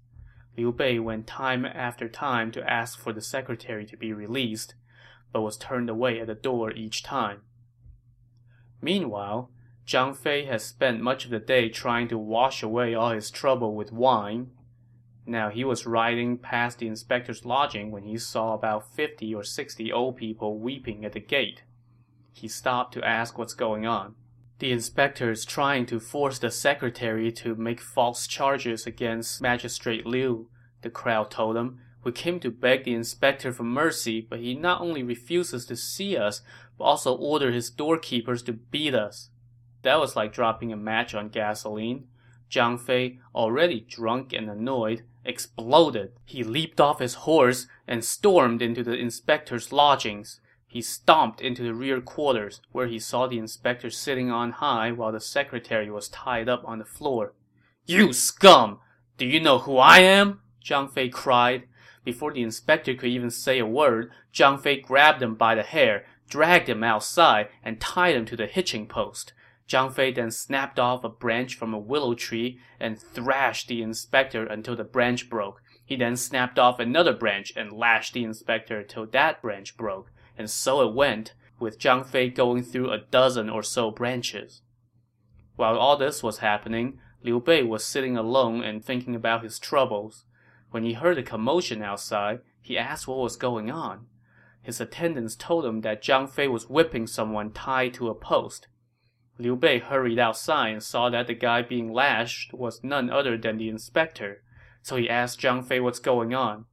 Liu 0.57 0.72
Bei 0.72 0.98
went 0.98 1.26
time 1.26 1.64
after 1.64 2.09
time 2.09 2.52
to 2.52 2.70
ask 2.70 2.98
for 2.98 3.12
the 3.12 3.22
secretary 3.22 3.87
to 3.87 3.96
be 3.96 4.12
released, 4.12 4.74
but 5.33 5.40
was 5.40 5.57
turned 5.57 5.88
away 5.88 6.20
at 6.20 6.26
the 6.26 6.35
door 6.35 6.70
each 6.72 7.02
time. 7.02 7.40
Meanwhile, 8.81 9.50
Zhang 9.87 10.16
Fei 10.16 10.44
had 10.44 10.61
spent 10.61 11.00
much 11.00 11.24
of 11.24 11.31
the 11.31 11.38
day 11.38 11.68
trying 11.68 12.09
to 12.09 12.18
wash 12.18 12.62
away 12.62 12.94
all 12.94 13.11
his 13.11 13.31
trouble 13.31 13.74
with 13.74 13.92
wine. 13.92 14.50
Now 15.24 15.50
he 15.50 15.64
was 15.64 15.87
riding 15.87 16.37
past 16.37 16.78
the 16.78 16.88
inspector's 16.88 17.44
lodging 17.44 17.90
when 17.90 18.02
he 18.02 18.18
saw 18.18 18.54
about 18.54 18.92
fifty 18.94 19.35
or 19.35 19.44
sixty 19.44 19.92
old 19.92 20.16
people 20.16 20.58
weeping 20.58 21.04
at 21.04 21.12
the 21.12 21.20
gate. 21.20 21.62
He 22.32 22.48
stopped 22.48 22.94
to 22.94 23.04
ask 23.04 23.38
what's 23.38 23.54
going 23.54 23.87
on. 23.87 24.14
The 24.58 24.72
inspector 24.72 25.30
is 25.30 25.44
trying 25.44 25.87
to 25.87 26.00
force 26.00 26.38
the 26.38 26.50
secretary 26.50 27.30
to 27.32 27.54
make 27.54 27.80
false 27.80 28.26
charges 28.26 28.87
against 28.87 29.40
Magistrate 29.40 30.06
Liu, 30.06 30.48
the 30.82 30.90
crowd 30.90 31.30
told 31.30 31.56
him. 31.56 31.80
We 32.04 32.12
came 32.12 32.40
to 32.40 32.50
beg 32.50 32.85
the 32.85 32.94
inspector 32.94 33.52
for 33.52 33.62
mercy, 33.62 34.20
but 34.28 34.40
he 34.40 34.54
not 34.54 34.80
only 34.80 35.02
refuses 35.02 35.66
to 35.66 35.76
see 35.76 36.16
us, 36.16 36.42
but 36.76 36.85
also 36.85 37.14
orders 37.14 37.54
his 37.54 37.70
doorkeepers 37.70 38.42
to 38.44 38.52
beat 38.52 38.94
us. 38.94 39.30
That 39.82 40.00
was 40.00 40.16
like 40.16 40.32
dropping 40.32 40.72
a 40.72 40.76
match 40.76 41.14
on 41.14 41.28
gasoline. 41.28 42.06
Zhang 42.50 42.80
Fei, 42.80 43.20
already 43.35 43.80
drunk 43.80 44.32
and 44.32 44.50
annoyed, 44.50 45.04
exploded. 45.24 46.12
He 46.24 46.42
leaped 46.42 46.80
off 46.80 46.98
his 46.98 47.14
horse 47.14 47.66
and 47.87 48.04
stormed 48.04 48.62
into 48.62 48.82
the 48.82 48.96
inspector's 48.96 49.72
lodgings. 49.72 50.40
He 50.66 50.80
stomped 50.80 51.40
into 51.40 51.62
the 51.62 51.74
rear 51.74 52.00
quarters, 52.00 52.61
where 52.72 52.87
he 52.87 52.98
saw 52.98 53.26
the 53.26 53.38
inspector 53.38 53.90
sitting 53.90 54.30
on 54.30 54.52
high 54.52 54.90
while 54.90 55.12
the 55.12 55.20
secretary 55.20 55.90
was 55.90 56.08
tied 56.08 56.48
up 56.48 56.62
on 56.64 56.78
the 56.78 56.85
floor. 56.85 57.35
You 57.87 58.12
scum! 58.12 58.78
Do 59.18 59.26
you 59.26 59.40
know 59.40 59.58
who 59.58 59.76
I 59.76 59.98
am? 59.98 60.40
Zhang 60.64 60.90
Fei 60.90 61.08
cried. 61.08 61.64
Before 62.04 62.32
the 62.32 62.42
inspector 62.42 62.94
could 62.94 63.11
even 63.11 63.30
say 63.30 63.58
a 63.58 63.66
word, 63.66 64.11
Zhang 64.32 64.61
Fei 64.61 64.80
grabbed 64.80 65.22
him 65.22 65.35
by 65.35 65.54
the 65.54 65.62
hair, 65.62 66.06
dragged 66.28 66.68
him 66.68 66.82
outside, 66.82 67.48
and 67.62 67.80
tied 67.80 68.16
him 68.16 68.24
to 68.26 68.37
the 68.37 68.46
hitching 68.46 68.87
post. 68.87 69.32
Zhang 69.72 69.90
Fei 69.90 70.12
then 70.12 70.30
snapped 70.30 70.78
off 70.78 71.02
a 71.02 71.08
branch 71.08 71.54
from 71.54 71.72
a 71.72 71.78
willow 71.78 72.12
tree 72.12 72.61
and 72.78 73.00
thrashed 73.00 73.68
the 73.68 73.80
inspector 73.80 74.44
until 74.44 74.76
the 74.76 74.85
branch 74.85 75.30
broke. 75.30 75.62
He 75.82 75.96
then 75.96 76.16
snapped 76.16 76.58
off 76.58 76.78
another 76.78 77.14
branch 77.14 77.54
and 77.56 77.72
lashed 77.72 78.12
the 78.12 78.22
inspector 78.22 78.80
until 78.80 79.06
that 79.06 79.40
branch 79.40 79.78
broke. 79.78 80.12
And 80.37 80.50
so 80.50 80.87
it 80.87 80.94
went, 80.94 81.32
with 81.58 81.78
Zhang 81.78 82.04
Fei 82.04 82.28
going 82.28 82.64
through 82.64 82.90
a 82.90 82.98
dozen 82.98 83.48
or 83.48 83.62
so 83.62 83.90
branches. 83.90 84.61
While 85.56 85.78
all 85.78 85.96
this 85.96 86.22
was 86.22 86.38
happening, 86.38 86.98
Liu 87.22 87.40
Bei 87.40 87.62
was 87.62 87.82
sitting 87.82 88.18
alone 88.18 88.62
and 88.62 88.85
thinking 88.85 89.14
about 89.14 89.42
his 89.42 89.58
troubles. 89.58 90.26
When 90.70 90.85
he 90.85 90.92
heard 90.92 91.16
a 91.16 91.22
commotion 91.22 91.80
outside, 91.80 92.40
he 92.61 92.76
asked 92.76 93.08
what 93.08 93.16
was 93.16 93.37
going 93.37 93.70
on. 93.70 94.04
His 94.61 94.82
attendants 94.82 95.35
told 95.35 95.64
him 95.64 95.80
that 95.80 96.02
Zhang 96.02 96.28
Fei 96.28 96.46
was 96.46 96.68
whipping 96.68 97.06
someone 97.06 97.52
tied 97.52 97.94
to 97.94 98.11
a 98.11 98.14
post. 98.14 98.68
Liu 99.42 99.57
Bei 99.57 99.78
hurried 99.78 100.18
outside 100.18 100.68
and 100.68 100.83
saw 100.83 101.11
that 101.11 101.26
the 101.26 101.35
guy 101.35 101.62
being 101.62 101.92
lashed 101.92 102.52
was 102.52 102.85
none 102.85 103.11
other 103.11 103.37
than 103.37 103.59
the 103.59 103.68
inspector, 103.68 104.42
so 104.83 104.96
he 104.96 105.09
asked 105.09 105.40
Zhang 105.40 105.64
Fei 105.64 105.81
what's 105.81 105.98
going 105.98 106.33
on. 106.35 106.66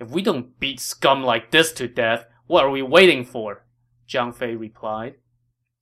If 0.00 0.10
we 0.10 0.22
don't 0.22 0.58
beat 0.58 0.80
scum 0.80 1.22
like 1.22 1.50
this 1.50 1.72
to 1.72 1.88
death, 1.88 2.26
what 2.46 2.64
are 2.64 2.70
we 2.70 2.82
waiting 2.82 3.24
for? 3.24 3.64
Zhang 4.08 4.34
Fei 4.34 4.54
replied. 4.54 5.16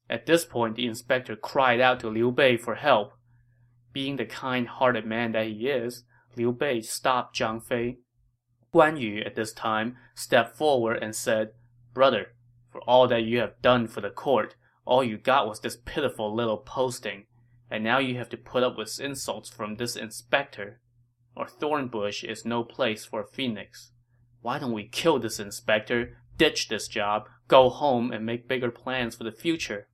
At 0.09 0.27
this 0.27 0.45
point, 0.45 0.77
the 0.77 0.87
inspector 0.87 1.37
cried 1.37 1.81
out 1.81 2.01
to 2.01 2.09
Liu 2.09 2.31
Bei 2.31 2.57
for 2.57 2.75
help. 2.75 3.13
Being 3.93 4.17
the 4.17 4.27
kind-hearted 4.27 5.07
man 5.07 5.33
that 5.33 5.47
he 5.47 5.69
is, 5.69 6.05
Liu 6.37 6.53
Bei 6.53 6.81
stopped 6.81 7.37
Zhang 7.37 7.63
Fei. 7.63 7.99
Guan 8.75 9.01
Yu, 9.01 9.23
at 9.25 9.35
this 9.35 9.53
time, 9.53 9.97
stepped 10.15 10.57
forward 10.57 11.03
and 11.03 11.15
said, 11.15 11.53
Brother, 11.95 12.33
for 12.71 12.81
all 12.83 13.09
that 13.09 13.23
you 13.23 13.39
have 13.39 13.63
done 13.63 13.87
for 13.87 14.01
the 14.01 14.11
court, 14.11 14.55
all 14.87 15.03
you 15.03 15.19
got 15.19 15.49
was 15.49 15.61
this 15.61 15.77
pitiful 15.85 16.35
little 16.35 16.59
posting, 16.59 17.27
and 17.71 17.83
now 17.83 17.99
you 17.99 18.17
have 18.17 18.29
to 18.31 18.37
put 18.37 18.63
up 18.63 18.79
with 18.79 19.01
insults 19.01 19.51
from 19.51 19.77
this 19.77 19.97
inspector. 19.97 20.81
Our 21.37 21.49
thorn 21.49 21.89
bush 21.89 22.23
is 22.23 22.45
no 22.45 22.63
place 22.63 23.05
for 23.05 23.21
a 23.21 23.27
phoenix. 23.27 23.91
Why 24.41 24.61
don't 24.61 24.73
we 24.73 24.87
kill 24.87 25.19
this 25.19 25.41
inspector, 25.41 26.17
ditch 26.39 26.69
this 26.69 26.87
job, 26.87 27.29
go 27.49 27.69
home, 27.69 28.13
and 28.13 28.25
make 28.25 28.49
bigger 28.49 28.71
plans 28.71 29.17
for 29.17 29.25
the 29.25 29.33
future? 29.33 29.89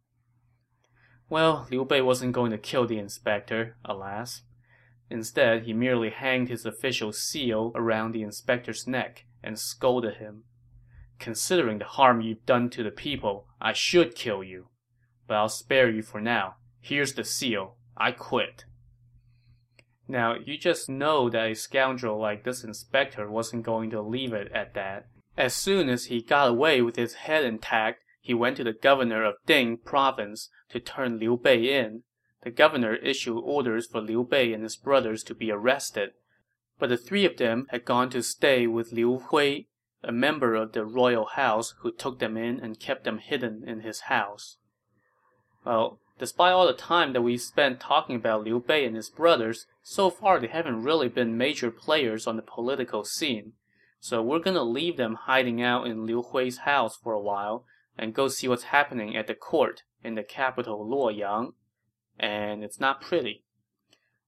Well, 1.31 1.66
Liu 1.70 1.87
Bei 1.87 2.02
wasn't 2.02 2.35
going 2.35 2.50
to 2.50 2.59
kill 2.59 2.87
the 2.87 2.98
inspector, 2.98 3.76
alas. 3.87 4.42
Instead, 5.09 5.62
he 5.62 5.72
merely 5.72 6.11
hanged 6.11 6.50
his 6.50 6.66
official 6.66 7.12
seal 7.12 7.72
around 7.74 8.12
the 8.12 8.22
inspector's 8.22 8.87
neck 8.87 9.24
and 9.42 9.59
scolded 9.59 10.16
him. 10.16 10.44
Considering 11.18 11.78
the 11.78 11.87
harm 11.87 12.20
you've 12.20 12.44
done 12.44 12.68
to 12.70 12.83
the 12.83 12.90
people, 12.90 13.46
I 13.61 13.72
should 13.72 14.14
kill 14.14 14.44
you. 14.44 14.68
But 15.32 15.38
I'll 15.38 15.48
spare 15.48 15.88
you 15.88 16.02
for 16.02 16.20
now. 16.20 16.56
Here's 16.82 17.14
the 17.14 17.24
seal. 17.24 17.76
I 17.96 18.12
quit. 18.12 18.66
Now, 20.06 20.34
you 20.34 20.58
just 20.58 20.90
know 20.90 21.30
that 21.30 21.50
a 21.50 21.54
scoundrel 21.54 22.20
like 22.20 22.44
this 22.44 22.62
inspector 22.62 23.30
wasn't 23.30 23.62
going 23.62 23.88
to 23.92 24.02
leave 24.02 24.34
it 24.34 24.52
at 24.52 24.74
that. 24.74 25.06
As 25.38 25.54
soon 25.54 25.88
as 25.88 26.04
he 26.04 26.20
got 26.20 26.50
away 26.50 26.82
with 26.82 26.96
his 26.96 27.14
head 27.14 27.46
intact, 27.46 28.04
he 28.20 28.34
went 28.34 28.58
to 28.58 28.64
the 28.64 28.74
governor 28.74 29.24
of 29.24 29.36
Ding 29.46 29.78
province 29.78 30.50
to 30.68 30.78
turn 30.78 31.18
Liu 31.18 31.38
Bei 31.38 31.56
in. 31.56 32.02
The 32.42 32.50
governor 32.50 32.96
issued 32.96 33.42
orders 33.42 33.86
for 33.86 34.02
Liu 34.02 34.24
Bei 34.24 34.52
and 34.52 34.62
his 34.62 34.76
brothers 34.76 35.22
to 35.24 35.34
be 35.34 35.50
arrested. 35.50 36.10
But 36.78 36.90
the 36.90 36.98
three 36.98 37.24
of 37.24 37.38
them 37.38 37.68
had 37.70 37.86
gone 37.86 38.10
to 38.10 38.22
stay 38.22 38.66
with 38.66 38.92
Liu 38.92 39.16
Hui, 39.30 39.62
a 40.04 40.12
member 40.12 40.54
of 40.54 40.72
the 40.72 40.84
royal 40.84 41.24
house 41.24 41.72
who 41.78 41.90
took 41.90 42.18
them 42.18 42.36
in 42.36 42.60
and 42.60 42.78
kept 42.78 43.04
them 43.04 43.16
hidden 43.16 43.66
in 43.66 43.80
his 43.80 44.00
house. 44.00 44.58
Well, 45.64 45.98
despite 46.18 46.53
all 46.53 46.66
the 46.66 46.72
time 46.72 47.12
that 47.12 47.22
we've 47.22 47.40
spent 47.40 47.81
talking 47.81 48.16
about 48.16 48.44
Liu 48.44 48.61
Bei 48.61 48.85
and 48.85 48.96
his 48.96 49.11
brothers, 49.11 49.66
so 49.83 50.11
far 50.11 50.38
they 50.38 50.48
haven't 50.48 50.83
really 50.83 51.09
been 51.09 51.37
major 51.37 51.70
players 51.70 52.27
on 52.27 52.37
the 52.37 52.42
political 52.42 53.05
scene. 53.05 53.53
So 54.01 54.20
we're 54.22 54.40
gonna 54.40 54.64
leave 54.64 54.96
them 54.96 55.14
hiding 55.14 55.62
out 55.62 55.87
in 55.87 56.07
Liu 56.07 56.22
Hui's 56.22 56.59
house 56.59 56.96
for 56.96 57.12
a 57.12 57.20
while 57.20 57.64
and 57.96 58.14
go 58.14 58.29
see 58.29 58.48
what's 58.48 58.64
happening 58.64 59.16
at 59.16 59.27
the 59.27 59.35
court 59.35 59.83
in 60.03 60.14
the 60.16 60.25
capital 60.25 60.85
Luoyang. 60.85 61.53
And 62.18 62.64
it's 62.64 62.81
not 62.81 63.01
pretty. 63.01 63.44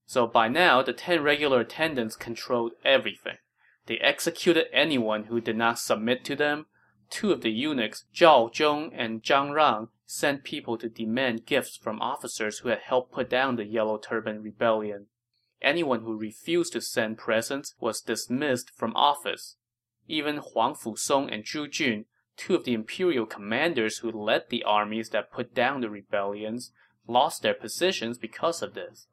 So 0.06 0.26
by 0.26 0.48
now, 0.48 0.82
the 0.82 0.92
ten 0.92 1.22
regular 1.22 1.60
attendants 1.60 2.14
controlled 2.14 2.72
everything. 2.84 3.38
They 3.86 3.98
executed 3.98 4.66
anyone 4.72 5.24
who 5.24 5.40
did 5.40 5.56
not 5.56 5.78
submit 5.78 6.24
to 6.26 6.36
them. 6.36 6.66
Two 7.10 7.32
of 7.32 7.42
the 7.42 7.50
eunuchs, 7.50 8.04
Zhao 8.14 8.52
Zhong 8.52 8.90
and 8.94 9.22
Zhang 9.22 9.54
Rang, 9.54 9.88
sent 10.06 10.44
people 10.44 10.76
to 10.78 10.88
demand 10.88 11.46
gifts 11.46 11.76
from 11.76 12.00
officers 12.00 12.58
who 12.58 12.68
had 12.68 12.80
helped 12.80 13.12
put 13.12 13.30
down 13.30 13.56
the 13.56 13.64
Yellow 13.64 13.98
Turban 13.98 14.42
Rebellion. 14.42 15.06
Anyone 15.62 16.02
who 16.02 16.16
refused 16.16 16.74
to 16.74 16.80
send 16.80 17.16
presents 17.16 17.74
was 17.80 18.00
dismissed 18.00 18.70
from 18.76 18.94
office. 18.94 19.56
Even 20.06 20.36
Huang 20.36 20.74
Fusong 20.74 21.32
and 21.32 21.44
Zhu 21.44 21.70
Jun, 21.70 22.04
two 22.36 22.54
of 22.54 22.64
the 22.64 22.74
imperial 22.74 23.24
commanders 23.24 23.98
who 23.98 24.10
led 24.10 24.50
the 24.50 24.62
armies 24.64 25.08
that 25.10 25.32
put 25.32 25.54
down 25.54 25.80
the 25.80 25.88
rebellions, 25.88 26.70
lost 27.06 27.42
their 27.42 27.54
positions 27.54 28.18
because 28.18 28.60
of 28.60 28.74
this. 28.74 29.06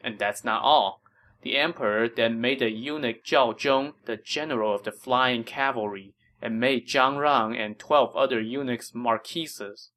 And 0.00 0.18
that's 0.18 0.44
not 0.44 0.62
all. 0.62 1.02
The 1.42 1.56
emperor 1.56 2.08
then 2.08 2.40
made 2.40 2.60
the 2.60 2.70
eunuch 2.70 3.24
Zhao 3.24 3.54
Zhong 3.54 3.94
the 4.04 4.16
general 4.16 4.74
of 4.74 4.84
the 4.84 4.92
flying 4.92 5.44
cavalry, 5.44 6.14
and 6.40 6.58
made 6.58 6.88
Zhang 6.88 7.18
Rang 7.18 7.56
and 7.56 7.78
twelve 7.78 8.16
other 8.16 8.40
eunuchs 8.40 8.92
marquises. 8.94 9.90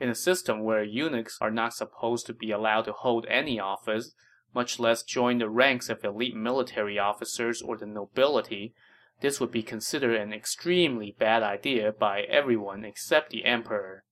In 0.00 0.08
a 0.08 0.14
system 0.14 0.64
where 0.64 0.82
eunuchs 0.82 1.36
are 1.42 1.50
not 1.50 1.74
supposed 1.74 2.26
to 2.26 2.32
be 2.32 2.50
allowed 2.50 2.86
to 2.86 2.92
hold 2.92 3.26
any 3.28 3.60
office, 3.60 4.14
much 4.54 4.80
less 4.80 5.02
join 5.02 5.38
the 5.38 5.50
ranks 5.50 5.90
of 5.90 6.02
elite 6.02 6.34
military 6.34 6.98
officers 6.98 7.60
or 7.60 7.76
the 7.76 7.86
nobility, 7.86 8.74
this 9.20 9.38
would 9.38 9.52
be 9.52 9.62
considered 9.62 10.18
an 10.18 10.32
extremely 10.32 11.14
bad 11.18 11.42
idea 11.42 11.92
by 11.92 12.22
everyone 12.22 12.84
except 12.84 13.30
the 13.30 13.44
emperor. 13.44 14.04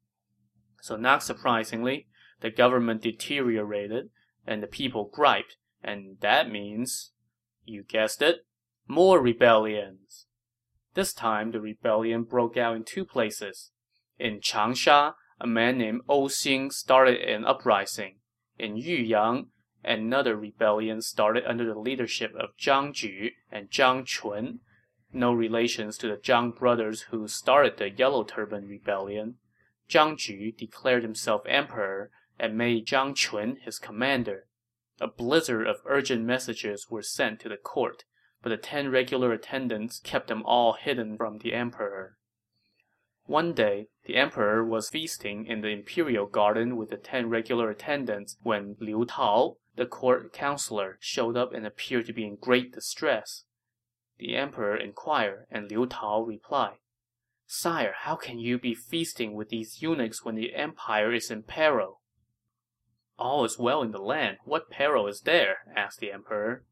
So 0.82 0.96
not 0.96 1.22
surprisingly, 1.22 2.06
the 2.40 2.50
government 2.50 3.02
deteriorated, 3.02 4.10
and 4.46 4.62
the 4.62 4.66
people 4.66 5.10
griped, 5.12 5.56
and 5.82 6.18
that 6.20 6.50
means, 6.50 7.12
you 7.64 7.82
guessed 7.82 8.20
it, 8.20 8.46
more 8.86 9.20
rebellions. 9.20 10.26
This 10.94 11.12
time, 11.14 11.50
the 11.50 11.60
rebellion 11.60 12.24
broke 12.24 12.56
out 12.56 12.76
in 12.76 12.84
two 12.84 13.04
places. 13.04 13.70
In 14.18 14.40
Changsha, 14.40 15.14
a 15.40 15.46
man 15.46 15.78
named 15.78 16.00
Ou 16.10 16.28
Xing 16.28 16.72
started 16.72 17.20
an 17.20 17.44
uprising. 17.44 18.16
In 18.58 18.76
Yuyang, 18.76 19.46
another 19.84 20.36
rebellion 20.36 21.00
started 21.00 21.44
under 21.46 21.64
the 21.64 21.78
leadership 21.78 22.34
of 22.34 22.56
Zhang 22.56 22.92
Ju 22.92 23.30
and 23.52 23.70
Zhang 23.70 24.04
Chun, 24.04 24.60
no 25.12 25.32
relations 25.32 25.96
to 25.98 26.08
the 26.08 26.16
Zhang 26.16 26.56
brothers 26.56 27.02
who 27.10 27.28
started 27.28 27.76
the 27.76 27.90
Yellow 27.90 28.24
Turban 28.24 28.66
Rebellion. 28.66 29.36
Zhang 29.88 30.18
Ju 30.18 30.52
declared 30.52 31.02
himself 31.02 31.42
emperor 31.46 32.10
and 32.38 32.58
made 32.58 32.86
Zhang 32.86 33.14
Chun 33.14 33.58
his 33.64 33.78
commander. 33.78 34.46
A 35.00 35.06
blizzard 35.06 35.66
of 35.66 35.76
urgent 35.86 36.24
messages 36.24 36.88
were 36.90 37.02
sent 37.02 37.40
to 37.40 37.48
the 37.48 37.56
court, 37.56 38.04
but 38.42 38.50
the 38.50 38.56
ten 38.56 38.90
regular 38.90 39.32
attendants 39.32 40.00
kept 40.00 40.26
them 40.26 40.42
all 40.44 40.72
hidden 40.72 41.16
from 41.16 41.38
the 41.38 41.54
emperor. 41.54 42.16
One 43.28 43.52
day, 43.52 43.88
the 44.06 44.16
emperor 44.16 44.64
was 44.64 44.88
feasting 44.88 45.44
in 45.44 45.60
the 45.60 45.68
imperial 45.68 46.24
garden 46.24 46.78
with 46.78 46.88
the 46.88 46.96
ten 46.96 47.28
regular 47.28 47.68
attendants 47.68 48.38
when 48.42 48.76
Liu 48.80 49.04
Tao, 49.04 49.58
the 49.76 49.84
court 49.84 50.32
counselor, 50.32 50.96
showed 50.98 51.36
up 51.36 51.52
and 51.52 51.66
appeared 51.66 52.06
to 52.06 52.14
be 52.14 52.24
in 52.24 52.36
great 52.36 52.72
distress. 52.72 53.44
The 54.16 54.34
emperor 54.34 54.78
inquired, 54.78 55.46
and 55.50 55.70
Liu 55.70 55.86
Tao 55.86 56.22
replied, 56.22 56.78
Sire, 57.46 57.92
how 57.98 58.16
can 58.16 58.38
you 58.38 58.58
be 58.58 58.74
feasting 58.74 59.34
with 59.34 59.50
these 59.50 59.82
eunuchs 59.82 60.24
when 60.24 60.34
the 60.34 60.54
empire 60.54 61.12
is 61.12 61.30
in 61.30 61.42
peril? 61.42 62.00
All 63.18 63.44
is 63.44 63.58
well 63.58 63.82
in 63.82 63.90
the 63.90 64.00
land. 64.00 64.38
What 64.44 64.70
peril 64.70 65.06
is 65.06 65.20
there? 65.20 65.58
asked 65.76 66.00
the 66.00 66.12
emperor. 66.12 66.64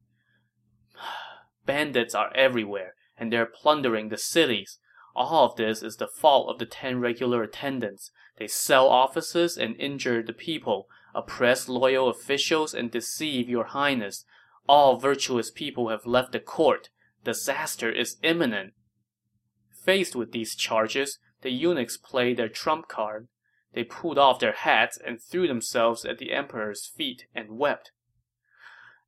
Bandits 1.67 2.15
are 2.15 2.35
everywhere, 2.35 2.95
and 3.15 3.31
they're 3.31 3.45
plundering 3.45 4.09
the 4.09 4.17
cities. 4.17 4.79
All 5.19 5.47
of 5.47 5.57
this 5.57 5.83
is 5.83 5.97
the 5.97 6.07
fault 6.07 6.51
of 6.51 6.59
the 6.59 6.67
ten 6.67 7.01
regular 7.01 7.43
attendants. 7.43 8.11
They 8.37 8.47
sell 8.47 8.87
offices 8.87 9.57
and 9.57 9.75
injure 9.81 10.23
the 10.23 10.35
people, 10.35 10.91
oppress 11.15 11.71
loyal 11.71 12.11
officials 12.11 12.75
and 12.75 12.91
deceive 12.91 13.49
your 13.49 13.65
highness. 13.65 14.27
All 14.69 14.99
virtuous 14.99 15.51
people 15.51 15.89
have 15.89 16.05
left 16.05 16.33
the 16.33 16.39
court. 16.39 16.91
Disaster 17.25 17.91
is 17.91 18.19
imminent. 18.23 18.75
Faced 19.71 20.15
with 20.15 20.33
these 20.33 20.55
charges, 20.55 21.19
the 21.41 21.51
eunuchs 21.51 21.97
played 21.97 22.37
their 22.37 22.51
trump 22.51 22.87
card. 22.87 23.29
They 23.73 23.85
pulled 23.85 24.19
off 24.19 24.39
their 24.39 24.53
hats 24.53 24.99
and 25.03 25.19
threw 25.19 25.49
themselves 25.49 26.05
at 26.05 26.19
the 26.19 26.35
emperor's 26.35 26.85
feet 26.85 27.25
and 27.35 27.57
wept. 27.57 27.91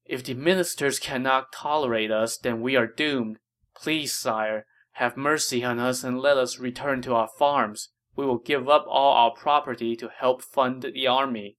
If 0.07 0.25
the 0.25 0.33
ministers 0.33 0.99
cannot 0.99 1.53
tolerate 1.53 2.11
us, 2.11 2.39
then 2.39 2.63
we 2.63 2.77
are 2.77 2.87
doomed. 2.87 3.41
Please, 3.75 4.15
sire, 4.15 4.65
have 4.99 5.17
mercy 5.17 5.63
on 5.63 5.79
us 5.79 6.03
and 6.03 6.19
let 6.19 6.37
us 6.37 6.59
return 6.59 7.01
to 7.01 7.15
our 7.15 7.29
farms. 7.39 7.91
We 8.17 8.27
will 8.27 8.39
give 8.39 8.69
up 8.69 8.85
all 8.89 9.13
our 9.15 9.31
property 9.31 9.95
to 9.95 10.09
help 10.09 10.43
fund 10.43 10.83
the 10.83 11.07
army. 11.07 11.57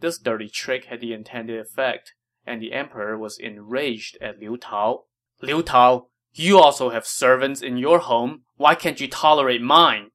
This 0.00 0.18
dirty 0.18 0.48
trick 0.48 0.86
had 0.86 1.00
the 1.00 1.12
intended 1.12 1.60
effect, 1.60 2.12
and 2.44 2.60
the 2.60 2.72
emperor 2.72 3.16
was 3.16 3.38
enraged 3.38 4.18
at 4.20 4.40
Liu 4.40 4.56
Tao. 4.56 5.04
Liu 5.40 5.62
Tao, 5.62 6.08
you 6.32 6.58
also 6.58 6.90
have 6.90 7.06
servants 7.06 7.62
in 7.62 7.76
your 7.76 8.00
home. 8.00 8.42
Why 8.56 8.74
can't 8.74 9.00
you 9.00 9.06
tolerate 9.06 9.62
mine? 9.62 10.08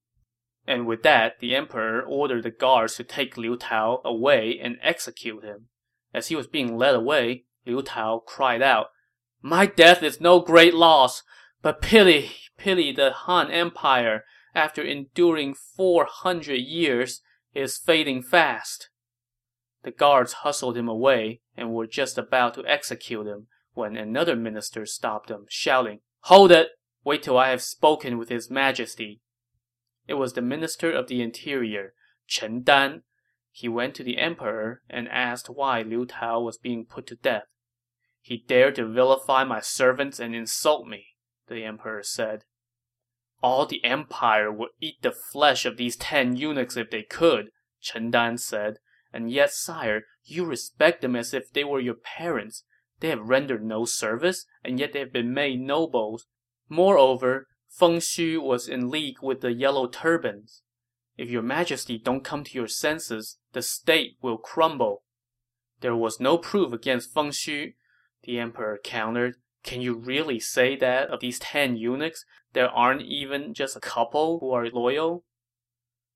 And 0.67 0.85
with 0.85 1.03
that, 1.03 1.39
the 1.39 1.55
emperor 1.55 2.01
ordered 2.01 2.43
the 2.43 2.51
guards 2.51 2.95
to 2.95 3.05
take 3.05 3.37
Liu 3.37 3.55
Tao 3.55 4.01
away 4.03 4.59
and 4.61 4.75
execute 4.81 5.41
him. 5.41 5.67
As 6.13 6.27
he 6.27 6.35
was 6.35 6.47
being 6.47 6.77
led 6.77 6.95
away, 6.95 7.45
Liu 7.65 7.81
Tao 7.81 8.21
cried 8.27 8.61
out, 8.61 8.87
My 9.41 9.65
death 9.65 10.03
is 10.03 10.19
no 10.19 10.41
great 10.41 10.73
loss, 10.73 11.23
but 11.61 11.81
pity, 11.81 12.31
pity 12.57 12.91
the 12.91 13.11
Han 13.11 13.51
Empire, 13.51 14.23
after 14.53 14.81
enduring 14.81 15.53
four 15.53 16.07
hundred 16.09 16.61
years, 16.61 17.21
is 17.53 17.77
fading 17.77 18.23
fast. 18.23 18.89
The 19.83 19.91
guards 19.91 20.33
hustled 20.33 20.75
him 20.75 20.87
away 20.87 21.41
and 21.55 21.73
were 21.73 21.87
just 21.87 22.17
about 22.17 22.53
to 22.55 22.65
execute 22.65 23.27
him 23.27 23.47
when 23.73 23.95
another 23.95 24.35
minister 24.35 24.85
stopped 24.85 25.29
them, 25.29 25.45
shouting, 25.49 25.99
Hold 26.21 26.51
it! 26.51 26.69
Wait 27.03 27.23
till 27.23 27.37
I 27.37 27.49
have 27.49 27.61
spoken 27.61 28.17
with 28.17 28.27
His 28.27 28.49
Majesty. 28.49 29.21
It 30.07 30.15
was 30.15 30.33
the 30.33 30.41
Minister 30.41 30.91
of 30.91 31.07
the 31.07 31.21
Interior, 31.21 31.93
Chen 32.27 32.63
Dan. 32.63 33.03
He 33.51 33.69
went 33.69 33.95
to 33.95 34.03
the 34.03 34.17
emperor 34.17 34.81
and 34.89 35.07
asked 35.07 35.49
why 35.49 35.83
Liu 35.83 36.05
Tao 36.05 36.41
was 36.41 36.57
being 36.57 36.85
put 36.85 37.07
to 37.07 37.15
death. 37.15 37.45
He 38.19 38.43
dared 38.45 38.75
to 38.75 38.85
vilify 38.85 39.45
my 39.45 39.61
servants 39.61 40.19
and 40.19 40.35
insult 40.35 40.85
me, 40.85 41.05
the 41.47 41.63
emperor 41.63 42.03
said. 42.03 42.43
All 43.41 43.65
the 43.65 43.83
empire 43.85 44.51
would 44.51 44.69
eat 44.81 45.01
the 45.01 45.11
flesh 45.11 45.65
of 45.65 45.77
these 45.77 45.95
ten 45.95 46.35
eunuchs 46.35 46.75
if 46.75 46.89
they 46.89 47.03
could, 47.03 47.49
Chen 47.81 48.11
Dan 48.11 48.37
said. 48.37 48.77
And 49.13 49.31
yet, 49.31 49.51
sire, 49.51 50.03
you 50.23 50.45
respect 50.45 51.01
them 51.01 51.15
as 51.15 51.33
if 51.33 51.51
they 51.51 51.63
were 51.63 51.79
your 51.79 51.95
parents. 51.95 52.63
They 52.99 53.09
have 53.09 53.29
rendered 53.29 53.63
no 53.63 53.85
service, 53.85 54.45
and 54.63 54.79
yet 54.79 54.93
they 54.93 54.99
have 54.99 55.13
been 55.13 55.33
made 55.33 55.59
nobles. 55.61 56.25
Moreover, 56.67 57.47
Feng 57.69 57.97
Xu 57.97 58.41
was 58.41 58.67
in 58.67 58.89
league 58.89 59.21
with 59.21 59.41
the 59.41 59.53
Yellow 59.53 59.87
Turbans. 59.87 60.63
If 61.17 61.29
your 61.29 61.41
majesty 61.41 61.97
don't 61.97 62.23
come 62.23 62.43
to 62.43 62.53
your 62.53 62.67
senses, 62.67 63.37
the 63.53 63.61
state 63.61 64.17
will 64.21 64.37
crumble. 64.37 65.03
There 65.81 65.95
was 65.95 66.19
no 66.19 66.37
proof 66.37 66.73
against 66.73 67.13
Feng 67.13 67.29
Xu, 67.29 67.73
the 68.23 68.39
emperor 68.39 68.79
countered. 68.83 69.35
Can 69.67 69.81
you 69.81 69.95
really 69.95 70.39
say 70.39 70.77
that 70.77 71.09
of 71.09 71.19
these 71.19 71.39
ten 71.39 71.75
eunuchs, 71.75 72.23
there 72.53 72.69
aren't 72.69 73.01
even 73.01 73.53
just 73.53 73.75
a 73.75 73.81
couple 73.81 74.39
who 74.39 74.51
are 74.51 74.69
loyal? 74.69 75.25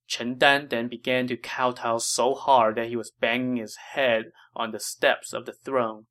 Chen 0.08 0.38
Dan 0.38 0.70
then 0.70 0.88
began 0.88 1.28
to 1.28 1.36
kowtow 1.36 1.98
so 1.98 2.34
hard 2.34 2.78
that 2.78 2.88
he 2.88 2.96
was 2.96 3.12
banging 3.12 3.58
his 3.58 3.76
head 3.94 4.32
on 4.56 4.72
the 4.72 4.80
steps 4.80 5.34
of 5.34 5.46
the 5.46 5.52
throne. 5.52 6.06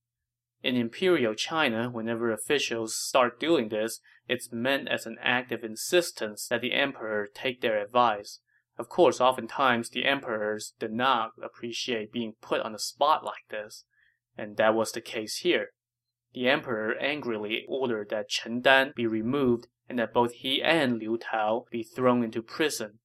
In 0.63 0.77
imperial 0.77 1.33
China, 1.35 1.89
whenever 1.89 2.31
officials 2.31 2.95
start 2.95 3.41
doing 3.41 3.71
this, 3.71 4.01
it's 4.29 4.53
meant 4.53 4.89
as 4.89 5.07
an 5.07 5.17
act 5.23 5.51
of 5.51 5.65
insistence 5.65 6.47
that 6.49 6.61
the 6.61 6.75
emperor 6.75 7.27
take 7.33 7.63
their 7.63 7.83
advice. 7.83 8.41
Of 8.77 8.91
course, 8.91 9.19
oftentimes 9.19 9.89
the 9.89 10.05
emperors 10.05 10.75
did 10.79 10.93
not 10.93 11.31
appreciate 11.43 12.13
being 12.13 12.35
put 12.43 12.61
on 12.61 12.73
the 12.73 12.79
spot 12.79 13.25
like 13.25 13.49
this, 13.49 13.87
and 14.37 14.59
that 14.59 14.75
was 14.75 14.93
the 14.93 15.01
case 15.01 15.39
here. 15.39 15.71
The 16.33 16.49
emperor 16.49 16.95
angrily 16.99 17.65
ordered 17.69 18.11
that 18.11 18.29
Chen 18.29 18.61
Dan 18.61 18.93
be 18.95 19.07
removed 19.07 19.67
and 19.89 19.99
that 19.99 20.15
both 20.15 20.33
he 20.33 20.63
and 20.63 20.99
Liu 20.99 21.19
Tao 21.19 21.67
be 21.71 21.83
thrown 21.83 22.23
into 22.23 22.43
prison. 22.43 23.01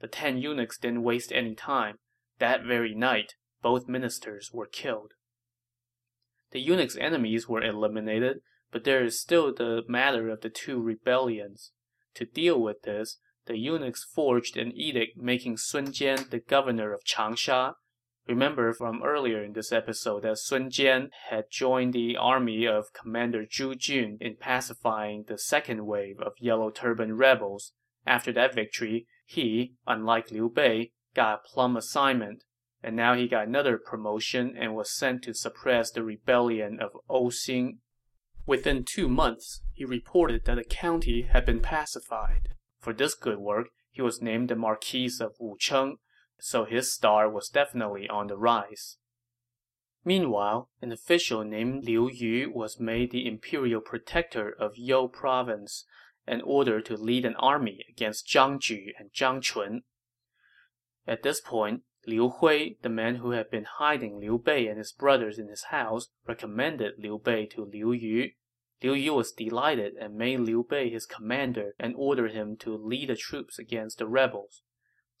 The 0.00 0.08
ten 0.08 0.38
eunuchs 0.38 0.78
didn't 0.78 1.02
waste 1.02 1.32
any 1.32 1.54
time. 1.54 1.98
That 2.38 2.64
very 2.64 2.94
night, 2.94 3.34
both 3.62 3.88
ministers 3.88 4.50
were 4.52 4.66
killed. 4.66 5.14
The 6.52 6.60
eunuch's 6.60 6.96
enemies 6.96 7.48
were 7.48 7.62
eliminated, 7.62 8.40
but 8.70 8.84
there 8.84 9.02
is 9.02 9.20
still 9.20 9.52
the 9.52 9.82
matter 9.88 10.28
of 10.28 10.42
the 10.42 10.50
two 10.50 10.80
rebellions. 10.80 11.72
To 12.14 12.24
deal 12.24 12.60
with 12.60 12.82
this, 12.82 13.18
the 13.46 13.58
eunuchs 13.58 14.04
forged 14.04 14.56
an 14.56 14.72
edict 14.72 15.16
making 15.16 15.56
Sun 15.56 15.88
Jian 15.88 16.30
the 16.30 16.38
governor 16.38 16.92
of 16.92 17.04
Changsha. 17.04 17.74
Remember 18.28 18.72
from 18.72 19.02
earlier 19.02 19.42
in 19.42 19.52
this 19.52 19.72
episode 19.72 20.22
that 20.22 20.38
Sun 20.38 20.70
Jian 20.70 21.10
had 21.30 21.50
joined 21.50 21.92
the 21.92 22.16
army 22.16 22.66
of 22.66 22.92
Commander 22.92 23.44
Zhu 23.44 23.76
Jun 23.76 24.18
in 24.20 24.36
pacifying 24.36 25.24
the 25.26 25.38
second 25.38 25.86
wave 25.86 26.20
of 26.20 26.34
Yellow 26.38 26.70
Turban 26.70 27.16
rebels. 27.16 27.72
After 28.06 28.32
that 28.32 28.54
victory, 28.54 29.06
he, 29.26 29.74
unlike 29.86 30.30
Liu 30.30 30.48
Bei, 30.48 30.92
got 31.14 31.40
a 31.44 31.48
plum 31.48 31.76
assignment 31.76 32.44
and 32.82 32.96
now 32.96 33.14
he 33.14 33.28
got 33.28 33.46
another 33.46 33.78
promotion 33.78 34.56
and 34.58 34.74
was 34.74 34.90
sent 34.90 35.22
to 35.22 35.34
suppress 35.34 35.90
the 35.90 36.02
rebellion 36.02 36.80
of 36.80 36.96
Ou 37.10 37.30
Xing. 37.30 37.78
Within 38.44 38.84
two 38.84 39.08
months, 39.08 39.62
he 39.72 39.84
reported 39.84 40.44
that 40.44 40.56
the 40.56 40.64
county 40.64 41.22
had 41.22 41.46
been 41.46 41.60
pacified. 41.60 42.48
For 42.80 42.92
this 42.92 43.14
good 43.14 43.38
work, 43.38 43.68
he 43.90 44.02
was 44.02 44.20
named 44.20 44.48
the 44.48 44.56
Marquis 44.56 45.12
of 45.20 45.36
Wucheng, 45.40 45.98
so 46.38 46.64
his 46.64 46.92
star 46.92 47.28
was 47.30 47.48
definitely 47.48 48.08
on 48.08 48.26
the 48.26 48.36
rise. 48.36 48.96
Meanwhile, 50.04 50.68
an 50.80 50.90
official 50.90 51.44
named 51.44 51.84
Liu 51.84 52.10
Yu 52.10 52.50
was 52.50 52.80
made 52.80 53.12
the 53.12 53.26
imperial 53.26 53.80
protector 53.80 54.50
of 54.50 54.76
You 54.76 55.08
province 55.08 55.86
and 56.26 56.42
ordered 56.42 56.86
to 56.86 56.96
lead 56.96 57.24
an 57.24 57.36
army 57.36 57.84
against 57.88 58.26
Zhang 58.26 58.60
Ju 58.60 58.92
and 58.98 59.12
Zhang 59.12 59.42
Chun. 59.42 59.82
At 61.06 61.22
this 61.22 61.40
point, 61.40 61.82
Liu 62.04 62.30
Hui, 62.30 62.74
the 62.82 62.88
man 62.88 63.16
who 63.16 63.30
had 63.30 63.48
been 63.48 63.64
hiding 63.64 64.18
Liu 64.18 64.38
Bei 64.38 64.66
and 64.66 64.78
his 64.78 64.92
brothers 64.92 65.38
in 65.38 65.48
his 65.48 65.64
house, 65.64 66.08
recommended 66.26 66.94
Liu 66.98 67.18
Bei 67.18 67.44
to 67.46 67.64
Liu 67.64 67.92
Yu. 67.92 68.30
Liu 68.82 68.94
Yu 68.94 69.14
was 69.14 69.30
delighted 69.30 69.94
and 69.94 70.16
made 70.16 70.40
Liu 70.40 70.66
Bei 70.68 70.88
his 70.88 71.06
commander 71.06 71.74
and 71.78 71.94
ordered 71.96 72.32
him 72.32 72.56
to 72.56 72.76
lead 72.76 73.08
the 73.08 73.14
troops 73.14 73.56
against 73.56 73.98
the 73.98 74.08
rebels. 74.08 74.62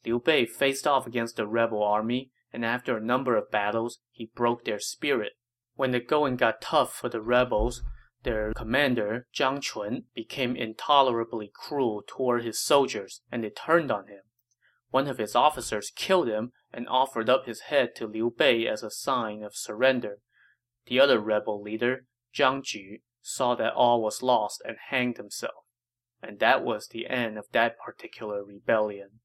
Liu 0.04 0.20
Bei 0.20 0.46
faced 0.46 0.86
off 0.86 1.06
against 1.06 1.36
the 1.36 1.46
rebel 1.46 1.82
army, 1.82 2.30
and 2.52 2.64
after 2.64 2.96
a 2.96 3.00
number 3.00 3.36
of 3.36 3.50
battles, 3.50 4.00
he 4.10 4.30
broke 4.34 4.64
their 4.64 4.80
spirit. 4.80 5.32
When 5.74 5.92
the 5.92 6.00
going 6.00 6.36
got 6.36 6.60
tough 6.60 6.94
for 6.94 7.08
the 7.08 7.22
rebels, 7.22 7.82
their 8.22 8.52
commander, 8.52 9.26
Zhang 9.34 9.60
Chun, 9.62 10.04
became 10.14 10.54
intolerably 10.54 11.50
cruel 11.52 12.02
toward 12.06 12.44
his 12.44 12.62
soldiers, 12.62 13.22
and 13.30 13.42
they 13.42 13.50
turned 13.50 13.90
on 13.90 14.06
him. 14.06 14.22
One 14.90 15.08
of 15.08 15.18
his 15.18 15.34
officers 15.34 15.90
killed 15.94 16.28
him 16.28 16.52
and 16.72 16.88
offered 16.88 17.30
up 17.30 17.46
his 17.46 17.62
head 17.62 17.94
to 17.96 18.06
Liu 18.06 18.32
Bei 18.36 18.66
as 18.66 18.82
a 18.82 18.90
sign 18.90 19.42
of 19.42 19.56
surrender. 19.56 20.18
The 20.86 21.00
other 21.00 21.18
rebel 21.18 21.62
leader, 21.62 22.06
Zhang 22.34 22.62
Ju, 22.62 22.98
saw 23.22 23.54
that 23.54 23.72
all 23.74 24.02
was 24.02 24.22
lost 24.22 24.62
and 24.64 24.76
hanged 24.88 25.16
himself. 25.16 25.64
And 26.22 26.38
that 26.40 26.62
was 26.62 26.88
the 26.88 27.06
end 27.08 27.38
of 27.38 27.46
that 27.52 27.76
particular 27.78 28.44
rebellion. 28.44 29.20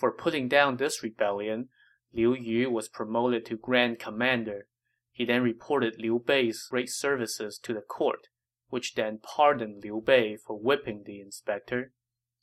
For 0.00 0.10
putting 0.10 0.48
down 0.48 0.78
this 0.78 1.02
rebellion, 1.02 1.68
Liu 2.12 2.34
Yu 2.34 2.70
was 2.70 2.88
promoted 2.88 3.46
to 3.46 3.56
Grand 3.56 4.00
Commander. 4.00 4.66
He 5.12 5.24
then 5.24 5.42
reported 5.42 6.00
Liu 6.00 6.18
Bei's 6.18 6.66
great 6.68 6.90
services 6.90 7.60
to 7.62 7.72
the 7.72 7.82
court, 7.82 8.26
which 8.70 8.94
then 8.94 9.20
pardoned 9.22 9.84
Liu 9.84 10.02
Bei 10.04 10.36
for 10.36 10.58
whipping 10.58 11.04
the 11.04 11.20
inspector 11.20 11.92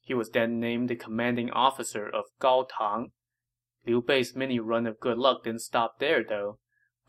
he 0.07 0.13
was 0.13 0.29
then 0.29 0.57
named 0.57 0.87
the 0.87 0.95
commanding 0.95 1.51
officer 1.51 2.07
of 2.07 2.23
Gao 2.39 2.65
Tang. 2.77 3.11
Liu 3.85 4.01
Bei's 4.01 4.37
mini 4.37 4.57
run 4.57 4.87
of 4.87 5.01
good 5.01 5.17
luck 5.17 5.43
didn't 5.43 5.63
stop 5.63 5.99
there, 5.99 6.23
though. 6.23 6.59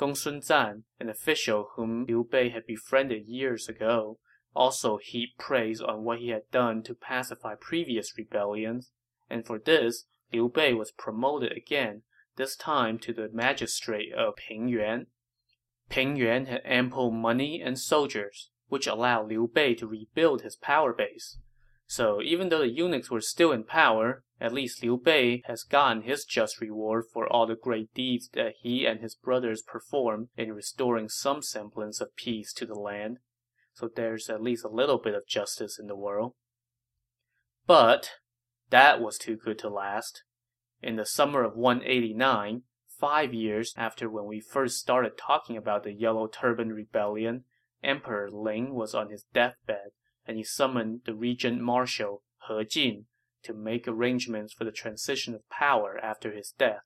Gongsun 0.00 0.42
Zan, 0.42 0.82
an 0.98 1.08
official 1.08 1.70
whom 1.76 2.06
Liu 2.06 2.26
Bei 2.28 2.48
had 2.48 2.66
befriended 2.66 3.28
years 3.28 3.68
ago, 3.68 4.18
also 4.52 4.96
heaped 4.96 5.38
praise 5.38 5.80
on 5.80 6.02
what 6.02 6.18
he 6.18 6.30
had 6.30 6.50
done 6.50 6.82
to 6.82 6.94
pacify 6.94 7.54
previous 7.54 8.18
rebellions, 8.18 8.90
and 9.30 9.46
for 9.46 9.60
this, 9.60 10.06
Liu 10.32 10.48
Bei 10.48 10.72
was 10.72 10.90
promoted 10.90 11.52
again, 11.52 12.02
this 12.36 12.56
time 12.56 12.98
to 12.98 13.12
the 13.12 13.28
magistrate 13.32 14.12
of 14.12 14.34
Pingyuan. 14.36 15.06
Pingyuan 15.90 16.46
had 16.46 16.62
ample 16.64 17.10
money 17.10 17.60
and 17.60 17.78
soldiers, 17.78 18.50
which 18.68 18.86
allowed 18.86 19.28
Liu 19.28 19.50
Bei 19.52 19.74
to 19.74 19.86
rebuild 19.86 20.42
his 20.42 20.56
power 20.56 20.92
base. 20.92 21.38
So 21.86 22.20
even 22.22 22.50
though 22.50 22.58
the 22.58 22.68
eunuchs 22.68 23.10
were 23.10 23.22
still 23.22 23.50
in 23.50 23.64
power, 23.64 24.22
at 24.40 24.52
least 24.52 24.82
Liu 24.82 24.98
Bei 24.98 25.42
has 25.46 25.64
gotten 25.64 26.02
his 26.02 26.24
just 26.24 26.60
reward 26.60 27.06
for 27.10 27.26
all 27.26 27.46
the 27.46 27.56
great 27.56 27.92
deeds 27.94 28.28
that 28.34 28.54
he 28.60 28.86
and 28.86 29.00
his 29.00 29.14
brothers 29.14 29.62
performed 29.62 30.28
in 30.36 30.52
restoring 30.52 31.08
some 31.08 31.42
semblance 31.42 32.00
of 32.00 32.14
peace 32.14 32.52
to 32.52 32.66
the 32.66 32.78
land. 32.78 33.18
So 33.72 33.88
there's 33.88 34.28
at 34.28 34.42
least 34.42 34.64
a 34.64 34.68
little 34.68 34.98
bit 34.98 35.14
of 35.14 35.26
justice 35.26 35.78
in 35.78 35.86
the 35.86 35.96
world. 35.96 36.34
But 37.66 38.10
that 38.70 39.00
was 39.00 39.18
too 39.18 39.36
good 39.36 39.58
to 39.60 39.68
last. 39.68 40.22
In 40.82 40.96
the 40.96 41.06
summer 41.06 41.42
of 41.42 41.56
189, 41.56 42.62
five 42.88 43.32
years 43.32 43.72
after 43.76 44.10
when 44.10 44.26
we 44.26 44.40
first 44.40 44.78
started 44.78 45.16
talking 45.16 45.56
about 45.56 45.84
the 45.84 45.92
Yellow 45.92 46.26
Turban 46.26 46.72
Rebellion, 46.72 47.44
Emperor 47.82 48.28
Ling 48.30 48.74
was 48.74 48.94
on 48.94 49.10
his 49.10 49.24
deathbed 49.32 49.90
and 50.26 50.36
he 50.36 50.44
summoned 50.44 51.00
the 51.06 51.14
regent 51.14 51.60
marshal, 51.60 52.22
He 52.46 52.64
Jin, 52.64 53.06
to 53.44 53.54
make 53.54 53.88
arrangements 53.88 54.52
for 54.52 54.64
the 54.64 54.72
transition 54.72 55.34
of 55.34 55.48
power 55.48 55.98
after 56.02 56.32
his 56.32 56.52
death. 56.58 56.82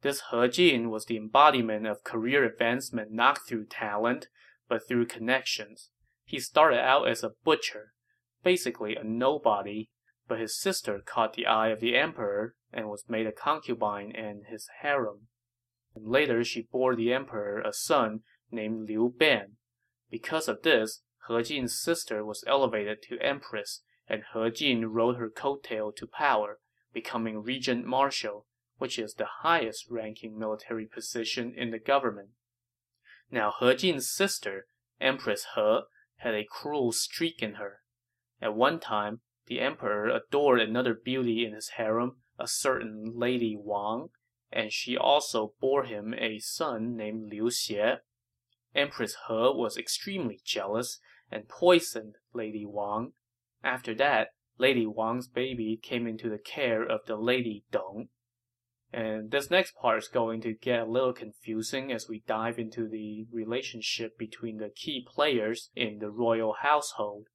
This 0.00 0.22
He 0.30 0.48
Jin 0.48 0.90
was 0.90 1.06
the 1.06 1.16
embodiment 1.16 1.86
of 1.86 2.02
career 2.02 2.44
advancement 2.44 3.12
not 3.12 3.46
through 3.46 3.66
talent, 3.66 4.26
but 4.68 4.86
through 4.88 5.06
connections. 5.06 5.90
He 6.24 6.40
started 6.40 6.80
out 6.80 7.06
as 7.06 7.22
a 7.22 7.32
butcher, 7.44 7.92
basically 8.42 8.96
a 8.96 9.04
nobody, 9.04 9.90
but 10.32 10.40
his 10.40 10.58
sister 10.58 11.02
caught 11.04 11.34
the 11.34 11.44
eye 11.44 11.68
of 11.68 11.80
the 11.80 11.94
emperor 11.94 12.54
and 12.72 12.88
was 12.88 13.04
made 13.06 13.26
a 13.26 13.32
concubine 13.32 14.10
in 14.12 14.44
his 14.48 14.66
harem. 14.80 15.28
And 15.94 16.06
later 16.08 16.42
she 16.42 16.62
bore 16.72 16.96
the 16.96 17.12
emperor 17.12 17.60
a 17.60 17.74
son 17.74 18.20
named 18.50 18.88
Liu 18.88 19.12
Bian. 19.14 19.56
Because 20.10 20.48
of 20.48 20.62
this, 20.62 21.02
He 21.28 21.42
Jin's 21.42 21.78
sister 21.78 22.24
was 22.24 22.44
elevated 22.46 23.02
to 23.02 23.18
empress, 23.20 23.82
and 24.08 24.22
He 24.32 24.50
Jin 24.52 24.86
rode 24.86 25.16
her 25.16 25.28
coattail 25.28 25.94
to 25.96 26.06
power, 26.06 26.60
becoming 26.94 27.42
regent 27.42 27.84
marshal, 27.84 28.46
which 28.78 28.98
is 28.98 29.12
the 29.12 29.28
highest 29.42 29.84
ranking 29.90 30.38
military 30.38 30.86
position 30.86 31.52
in 31.54 31.72
the 31.72 31.78
government. 31.78 32.30
Now 33.30 33.52
He 33.60 33.74
Jin's 33.74 34.08
sister, 34.10 34.64
Empress 34.98 35.44
He, 35.56 35.80
had 36.20 36.32
a 36.32 36.46
cruel 36.50 36.90
streak 36.90 37.42
in 37.42 37.56
her. 37.56 37.80
At 38.40 38.54
one 38.54 38.80
time, 38.80 39.20
the 39.46 39.60
emperor 39.60 40.08
adored 40.08 40.60
another 40.60 40.94
beauty 40.94 41.44
in 41.44 41.52
his 41.54 41.70
harem, 41.70 42.16
a 42.38 42.46
certain 42.46 43.12
Lady 43.16 43.56
Wang, 43.58 44.08
and 44.50 44.72
she 44.72 44.96
also 44.96 45.54
bore 45.60 45.84
him 45.84 46.14
a 46.14 46.38
son 46.38 46.96
named 46.96 47.30
Liu 47.30 47.44
Xie. 47.44 47.98
Empress 48.74 49.16
He 49.28 49.32
was 49.34 49.76
extremely 49.76 50.40
jealous 50.44 51.00
and 51.30 51.48
poisoned 51.48 52.16
Lady 52.32 52.64
Wang. 52.66 53.12
After 53.64 53.94
that, 53.94 54.28
Lady 54.58 54.86
Wang's 54.86 55.28
baby 55.28 55.78
came 55.82 56.06
into 56.06 56.28
the 56.28 56.38
care 56.38 56.82
of 56.82 57.06
the 57.06 57.16
Lady 57.16 57.64
Dong. 57.70 58.08
And 58.92 59.30
this 59.30 59.50
next 59.50 59.74
part 59.74 59.98
is 59.98 60.08
going 60.08 60.42
to 60.42 60.52
get 60.52 60.80
a 60.80 60.90
little 60.90 61.14
confusing 61.14 61.90
as 61.90 62.08
we 62.08 62.22
dive 62.26 62.58
into 62.58 62.86
the 62.86 63.26
relationship 63.32 64.18
between 64.18 64.58
the 64.58 64.68
key 64.68 65.06
players 65.06 65.70
in 65.74 65.98
the 65.98 66.10
royal 66.10 66.56
household. 66.60 67.28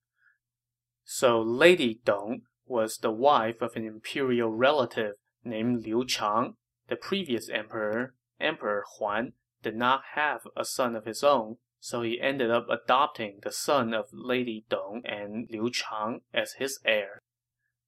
So 1.09 1.41
Lady 1.41 2.01
Dong 2.03 2.41
was 2.65 2.97
the 2.97 3.11
wife 3.11 3.61
of 3.61 3.77
an 3.77 3.85
imperial 3.85 4.51
relative 4.51 5.13
named 5.41 5.85
Liu 5.85 6.05
Chang. 6.05 6.57
The 6.89 6.97
previous 6.97 7.47
emperor, 7.47 8.13
Emperor 8.41 8.83
Huan, 8.85 9.31
did 9.63 9.77
not 9.77 10.01
have 10.15 10.41
a 10.57 10.65
son 10.65 10.97
of 10.97 11.05
his 11.05 11.23
own, 11.23 11.59
so 11.79 12.01
he 12.01 12.19
ended 12.19 12.51
up 12.51 12.67
adopting 12.69 13.39
the 13.41 13.53
son 13.53 13.93
of 13.93 14.09
Lady 14.11 14.65
Dong 14.69 15.01
and 15.05 15.49
Liu 15.49 15.71
Chang 15.71 16.23
as 16.33 16.55
his 16.55 16.77
heir. 16.83 17.21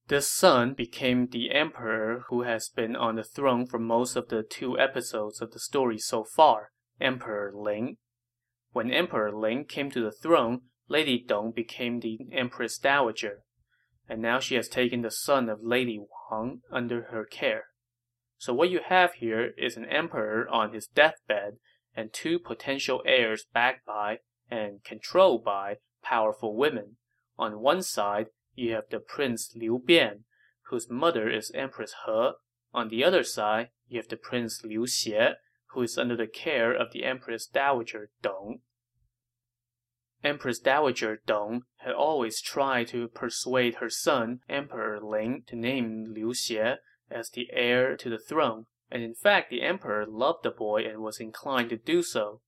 This 0.07 0.31
son 0.31 0.73
became 0.73 1.27
the 1.27 1.51
emperor 1.51 2.23
who 2.29 2.43
has 2.43 2.69
been 2.69 2.95
on 2.95 3.17
the 3.17 3.23
throne 3.25 3.67
for 3.67 3.79
most 3.79 4.15
of 4.15 4.29
the 4.29 4.43
two 4.43 4.79
episodes 4.79 5.41
of 5.41 5.51
the 5.51 5.59
story 5.59 5.97
so 5.97 6.23
far, 6.23 6.71
Emperor 7.01 7.51
Ling. 7.53 7.97
When 8.71 8.89
Emperor 8.89 9.33
Ling 9.33 9.65
came 9.65 9.91
to 9.91 10.01
the 10.01 10.13
throne, 10.13 10.61
Lady 10.89 11.23
Dong 11.25 11.51
became 11.51 11.99
the 11.99 12.17
Empress 12.31 12.79
Dowager, 12.79 13.43
and 14.09 14.21
now 14.21 14.39
she 14.39 14.55
has 14.55 14.67
taken 14.67 15.03
the 15.03 15.11
son 15.11 15.47
of 15.47 15.63
Lady 15.63 15.99
Wang 16.31 16.61
under 16.71 17.03
her 17.11 17.23
care. 17.23 17.65
So 18.39 18.53
what 18.53 18.71
you 18.71 18.79
have 18.83 19.13
here 19.13 19.53
is 19.55 19.77
an 19.77 19.85
emperor 19.85 20.49
on 20.49 20.73
his 20.73 20.87
deathbed 20.87 21.57
and 21.95 22.11
two 22.11 22.39
potential 22.39 23.03
heirs 23.05 23.45
backed 23.53 23.85
by 23.85 24.19
and 24.49 24.83
controlled 24.83 25.43
by 25.43 25.77
powerful 26.01 26.55
women. 26.55 26.97
On 27.37 27.59
one 27.59 27.83
side, 27.83 28.27
you 28.55 28.73
have 28.73 28.89
the 28.89 28.99
Prince 28.99 29.53
Liu 29.55 29.79
Bian, 29.85 30.23
whose 30.69 30.89
mother 30.89 31.29
is 31.29 31.51
Empress 31.53 31.93
He. 32.05 32.31
On 32.73 32.89
the 32.89 33.03
other 33.03 33.23
side, 33.23 33.69
you 33.87 33.99
have 33.99 34.09
the 34.09 34.17
Prince 34.17 34.63
Liu 34.63 34.81
Xie, 34.81 35.35
who 35.73 35.81
is 35.83 35.97
under 35.97 36.15
the 36.15 36.27
care 36.27 36.73
of 36.73 36.91
the 36.91 37.03
Empress 37.03 37.45
Dowager 37.45 38.09
Dong. 38.23 38.61
Empress 40.23 40.59
Dowager 40.59 41.21
Dong 41.25 41.63
had 41.77 41.93
always 41.93 42.41
tried 42.41 42.87
to 42.89 43.07
persuade 43.07 43.75
her 43.75 43.89
son, 43.89 44.41
Emperor 44.49 44.99
Ling, 44.99 45.43
to 45.47 45.55
name 45.55 46.13
Liu 46.13 46.33
Xie 46.33 46.77
as 47.09 47.29
the 47.29 47.47
heir 47.53 47.95
to 47.95 48.09
the 48.09 48.19
throne, 48.19 48.65
and 48.91 49.01
in 49.01 49.15
fact 49.15 49.49
the 49.49 49.61
emperor 49.61 50.05
loved 50.05 50.43
the 50.43 50.51
boy 50.51 50.83
and 50.83 50.99
was 50.99 51.19
inclined 51.19 51.69
to 51.69 51.77
do 51.77 52.03
so. 52.03 52.41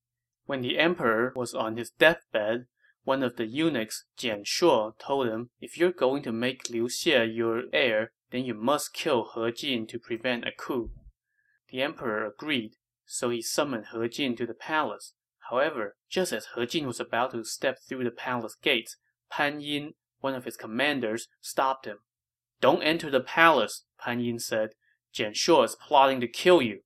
When 0.46 0.62
the 0.62 0.78
emperor 0.78 1.32
was 1.36 1.54
on 1.54 1.78
his 1.78 1.92
deathbed, 1.92 2.68
one 3.04 3.24
of 3.24 3.38
the 3.38 3.46
eunuchs, 3.46 4.06
Jian 4.18 4.44
Shuo, 4.46 4.98
told 5.00 5.28
him, 5.28 5.50
if 5.60 5.78
you're 5.78 5.92
going 5.92 6.24
to 6.24 6.32
make 6.32 6.70
Liu 6.70 6.88
Xie 6.88 7.36
your 7.36 7.64
heir, 7.72 8.12
then 8.32 8.44
you 8.46 8.54
must 8.54 8.94
kill 8.94 9.32
He 9.34 9.52
Jin 9.52 9.88
to 9.88 9.98
prevent 9.98 10.48
a 10.48 10.52
coup. 10.52 10.92
The 11.70 11.82
emperor 11.82 12.26
agreed, 12.26 12.76
so 13.06 13.30
he 13.30 13.42
summoned 13.42 13.88
He 13.94 14.08
Jin 14.10 14.36
to 14.36 14.46
the 14.46 14.54
palace. 14.54 15.14
However, 15.52 15.98
just 16.10 16.32
as 16.32 16.48
He 16.56 16.66
Jin 16.66 16.88
was 16.88 17.02
about 17.02 17.32
to 17.32 17.44
step 17.44 17.78
through 17.82 18.06
the 18.06 18.12
palace 18.12 18.56
gates, 18.56 18.96
Pan 19.30 19.60
Yin, 19.60 19.96
one 20.22 20.34
of 20.34 20.46
his 20.46 20.56
commanders, 20.56 21.28
stopped 21.42 21.86
him. 21.86 21.98
Don't 22.62 22.82
enter 22.82 23.10
the 23.10 23.20
palace, 23.20 23.84
Pan 24.00 24.22
Yin 24.22 24.40
said. 24.40 24.70
Jian 25.14 25.34
Shuo 25.34 25.66
is 25.66 25.76
plotting 25.76 26.22
to 26.22 26.28
kill 26.30 26.62
you. 26.62 26.84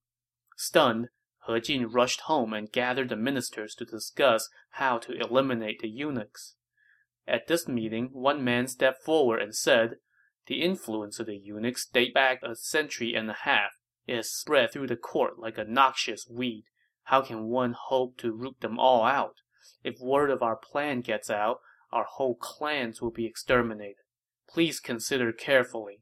Stunned, 0.58 1.10
He 1.46 1.60
Jin 1.60 1.92
rushed 1.92 2.22
home 2.22 2.54
and 2.54 2.72
gathered 2.72 3.10
the 3.10 3.16
ministers 3.16 3.76
to 3.76 3.86
discuss 3.86 4.50
how 4.72 4.98
to 4.98 5.14
eliminate 5.14 5.82
the 5.82 5.88
eunuchs. 5.88 6.56
At 7.28 7.46
this 7.46 7.68
meeting, 7.68 8.10
one 8.14 8.44
man 8.44 8.68
stepped 8.68 9.04
forward 9.04 9.44
and 9.44 9.54
said, 9.54 9.98
The 10.48 10.64
influence 10.64 11.20
of 11.20 11.28
the 11.28 11.38
eunuchs 11.38 11.86
dates 11.86 12.16
back 12.16 12.40
a 12.42 12.56
century 12.56 13.14
and 13.14 13.30
a 13.30 13.34
half. 13.34 13.74
It 14.08 14.16
has 14.16 14.32
spread 14.32 14.72
through 14.72 14.88
the 14.88 14.96
court 14.96 15.38
like 15.38 15.60
a 15.60 15.66
noxious 15.66 16.28
weed. 16.28 16.64
How 17.06 17.22
can 17.22 17.46
one 17.46 17.76
hope 17.78 18.18
to 18.18 18.32
root 18.32 18.62
them 18.62 18.80
all 18.80 19.04
out? 19.04 19.36
If 19.84 20.00
word 20.00 20.32
of 20.32 20.42
our 20.42 20.56
plan 20.56 21.02
gets 21.02 21.30
out, 21.30 21.60
our 21.92 22.04
whole 22.04 22.36
clans 22.36 23.02
will 23.02 23.12
be 23.12 23.26
exterminated. 23.26 24.04
Please 24.50 24.80
consider 24.80 25.32
carefully. 25.32 26.02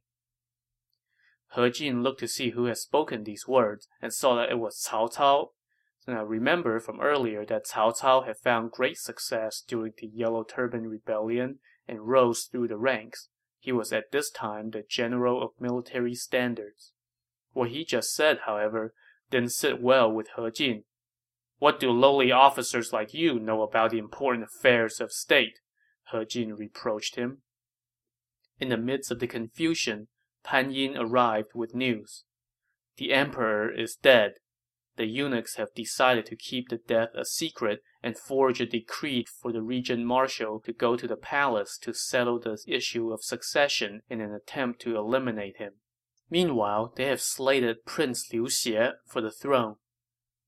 He 1.56 1.70
Jin 1.70 2.02
looked 2.02 2.22
to 2.22 2.28
see 2.28 2.52
who 2.52 2.66
had 2.66 2.78
spoken 2.78 3.24
these 3.24 3.48
words 3.48 3.88
and 4.02 4.14
saw 4.14 4.36
that 4.36 4.50
it 4.50 4.60
was 4.60 4.88
Cao 4.90 5.14
Cao. 5.14 5.50
Now 6.08 6.24
remember 6.24 6.80
from 6.80 7.00
earlier 7.00 7.46
that 7.46 7.66
Cao 7.66 7.94
Cao 8.00 8.26
had 8.26 8.38
found 8.38 8.72
great 8.72 8.98
success 8.98 9.62
during 9.66 9.94
the 9.98 10.08
Yellow 10.08 10.44
Turban 10.44 10.88
Rebellion 10.88 11.60
and 11.88 12.08
rose 12.08 12.46
through 12.46 12.70
the 12.70 12.78
ranks. 12.78 13.30
He 13.60 13.72
was 13.72 13.94
at 13.94 14.12
this 14.12 14.32
time 14.32 14.72
the 14.72 14.84
general 14.88 15.44
of 15.44 15.52
military 15.60 16.16
standards. 16.16 16.94
What 17.52 17.70
he 17.70 17.86
just 17.86 18.14
said, 18.14 18.40
however, 18.46 18.94
didn't 19.30 19.52
sit 19.52 19.82
well 19.82 20.12
with 20.12 20.30
He 20.36 20.50
Jin. 20.50 20.84
What 21.64 21.80
do 21.80 21.92
lowly 21.92 22.30
officers 22.30 22.92
like 22.92 23.14
you 23.14 23.40
know 23.40 23.62
about 23.62 23.92
the 23.92 23.98
important 23.98 24.44
affairs 24.44 25.00
of 25.00 25.14
state? 25.14 25.60
He 26.12 26.26
Jin 26.26 26.56
reproached 26.56 27.16
him. 27.16 27.38
In 28.60 28.68
the 28.68 28.76
midst 28.76 29.12
of 29.12 29.20
the 29.20 29.28
confusion, 29.28 30.10
Pan 30.44 30.74
Yin 30.74 30.98
arrived 30.98 31.52
with 31.56 31.74
news. 31.74 32.26
The 32.98 33.14
emperor 33.14 33.72
is 33.72 33.96
dead. 33.96 34.34
The 34.98 35.06
eunuchs 35.06 35.56
have 35.56 35.74
decided 35.74 36.26
to 36.26 36.36
keep 36.36 36.68
the 36.68 36.80
death 36.86 37.12
a 37.16 37.24
secret 37.24 37.80
and 38.04 38.18
forge 38.18 38.60
a 38.60 38.66
decree 38.66 39.24
for 39.24 39.54
the 39.54 39.62
regent 39.62 40.04
marshal 40.04 40.60
to 40.66 40.74
go 40.74 40.98
to 40.98 41.08
the 41.08 41.16
palace 41.16 41.78
to 41.84 41.94
settle 41.94 42.42
the 42.42 42.62
issue 42.68 43.14
of 43.14 43.24
succession 43.24 44.02
in 44.10 44.20
an 44.20 44.34
attempt 44.34 44.82
to 44.82 44.98
eliminate 44.98 45.56
him. 45.60 45.76
Meanwhile, 46.30 46.92
they 46.98 47.06
have 47.06 47.22
slated 47.22 47.86
Prince 47.86 48.34
Liu 48.34 48.48
Xie 48.48 48.96
for 49.08 49.22
the 49.22 49.32
throne. 49.32 49.78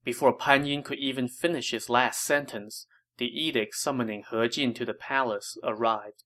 Before 0.06 0.34
Pan 0.34 0.65
Yin 0.68 0.84
could 0.84 1.00
even 1.00 1.28
finish 1.28 1.72
his 1.72 1.89
last 1.89 2.24
sentence, 2.24 2.86
the 3.18 3.26
edict 3.26 3.74
summoning 3.74 4.24
He 4.30 4.48
Jin 4.48 4.74
to 4.76 4.86
the 4.86 4.94
palace 4.94 5.58
arrived. 5.64 6.24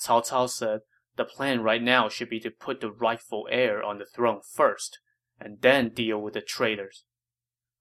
Cao 0.00 0.26
Cao 0.26 0.48
said, 0.48 0.80
the 1.16 1.24
plan 1.26 1.62
right 1.62 1.82
now 1.82 2.08
should 2.08 2.30
be 2.30 2.40
to 2.40 2.50
put 2.50 2.80
the 2.80 2.90
rightful 2.90 3.46
heir 3.50 3.82
on 3.82 3.98
the 3.98 4.06
throne 4.06 4.40
first, 4.42 5.00
and 5.38 5.60
then 5.60 5.90
deal 5.90 6.18
with 6.18 6.32
the 6.32 6.40
traitors. 6.40 7.04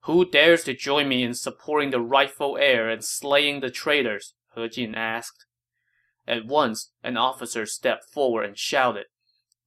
Who 0.02 0.30
dares 0.30 0.66
to 0.66 0.74
join 0.74 1.08
me 1.08 1.24
in 1.24 1.34
supporting 1.34 1.92
the 1.92 2.02
rightful 2.02 2.58
heir 2.58 2.90
and 2.90 3.04
slaying 3.04 3.62
the 3.62 3.72
traitors? 3.72 4.34
He 4.56 4.68
Jin 4.68 4.94
asked. 4.94 5.46
At 6.28 6.46
once, 6.46 6.92
an 7.02 7.16
officer 7.16 7.66
stepped 7.66 8.06
forward 8.12 8.44
and 8.44 8.58
shouted, 8.58 9.06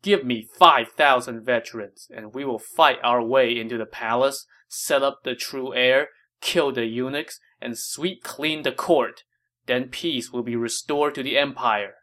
Give 0.03 0.25
me 0.25 0.49
five 0.59 0.89
thousand 0.89 1.45
veterans, 1.45 2.09
and 2.15 2.35
we 2.35 2.45
will 2.45 2.59
fight 2.59 2.99
our 3.05 3.23
way 3.23 3.57
into 3.57 3.79
the 3.79 3.87
palace, 3.87 4.47
set 4.69 5.03
up 5.03 5.21
the 5.23 5.37
true 5.37 5.75
heir, 5.75 6.09
kill 6.41 6.73
the 6.73 6.87
eunuchs, 6.87 7.39
and 7.61 7.79
sweep 7.79 8.25
clean 8.25 8.63
the 8.63 8.73
court. 8.73 9.23
Then 9.67 9.89
peace 9.89 10.33
will 10.33 10.43
be 10.43 10.57
restored 10.57 11.15
to 11.15 11.23
the 11.23 11.39
empire. 11.39 11.95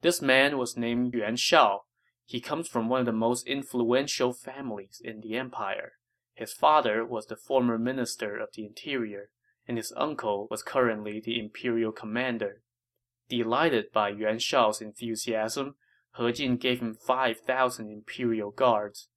This 0.00 0.22
man 0.22 0.58
was 0.58 0.76
named 0.76 1.12
Yuan 1.12 1.36
Shao. 1.36 1.82
He 2.24 2.40
comes 2.40 2.68
from 2.68 2.88
one 2.88 3.00
of 3.00 3.06
the 3.06 3.12
most 3.12 3.46
influential 3.48 4.32
families 4.32 5.00
in 5.02 5.20
the 5.20 5.36
empire. 5.36 5.92
His 6.34 6.52
father 6.52 7.04
was 7.04 7.26
the 7.26 7.36
former 7.36 7.78
minister 7.78 8.38
of 8.38 8.50
the 8.54 8.64
interior, 8.64 9.30
and 9.66 9.76
his 9.76 9.92
uncle 9.96 10.46
was 10.50 10.62
currently 10.62 11.20
the 11.20 11.38
imperial 11.38 11.92
commander. 11.92 12.62
Delighted 13.28 13.86
by 13.92 14.10
Yuan 14.10 14.38
Shao's 14.38 14.80
enthusiasm, 14.80 15.74
He 16.18 16.32
Jin 16.32 16.56
gave 16.56 16.80
him 16.80 16.94
5,000 16.94 17.90
imperial 17.90 18.50
guards. 18.50 19.08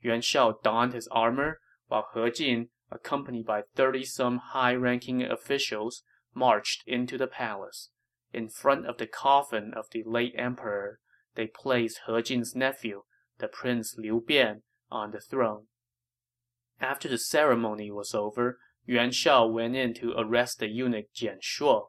Yuan 0.00 0.20
Shao 0.20 0.58
donned 0.62 0.92
his 0.92 1.08
armor, 1.08 1.60
while 1.86 2.08
He 2.12 2.30
Jin, 2.30 2.68
accompanied 2.90 3.46
by 3.46 3.62
30 3.74 4.04
some 4.04 4.38
high 4.38 4.74
ranking 4.74 5.22
officials, 5.22 6.02
marched 6.34 6.82
into 6.86 7.16
the 7.16 7.26
palace. 7.26 7.90
In 8.32 8.48
front 8.48 8.86
of 8.86 8.98
the 8.98 9.06
coffin 9.06 9.72
of 9.74 9.90
the 9.90 10.02
late 10.04 10.34
emperor, 10.36 11.00
they 11.34 11.46
placed 11.46 12.02
He 12.06 12.22
Jin's 12.22 12.54
nephew, 12.54 13.04
the 13.38 13.48
prince 13.48 13.96
Liu 13.96 14.20
Bian, 14.20 14.62
on 14.90 15.10
the 15.10 15.20
throne. 15.20 15.68
After 16.80 17.08
the 17.08 17.18
ceremony 17.18 17.90
was 17.90 18.14
over, 18.14 18.58
Yuan 18.84 19.12
Shao 19.12 19.46
went 19.46 19.76
in 19.76 19.94
to 19.94 20.12
arrest 20.18 20.58
the 20.58 20.68
eunuch 20.68 21.12
Jian 21.14 21.40
Shuo. 21.40 21.88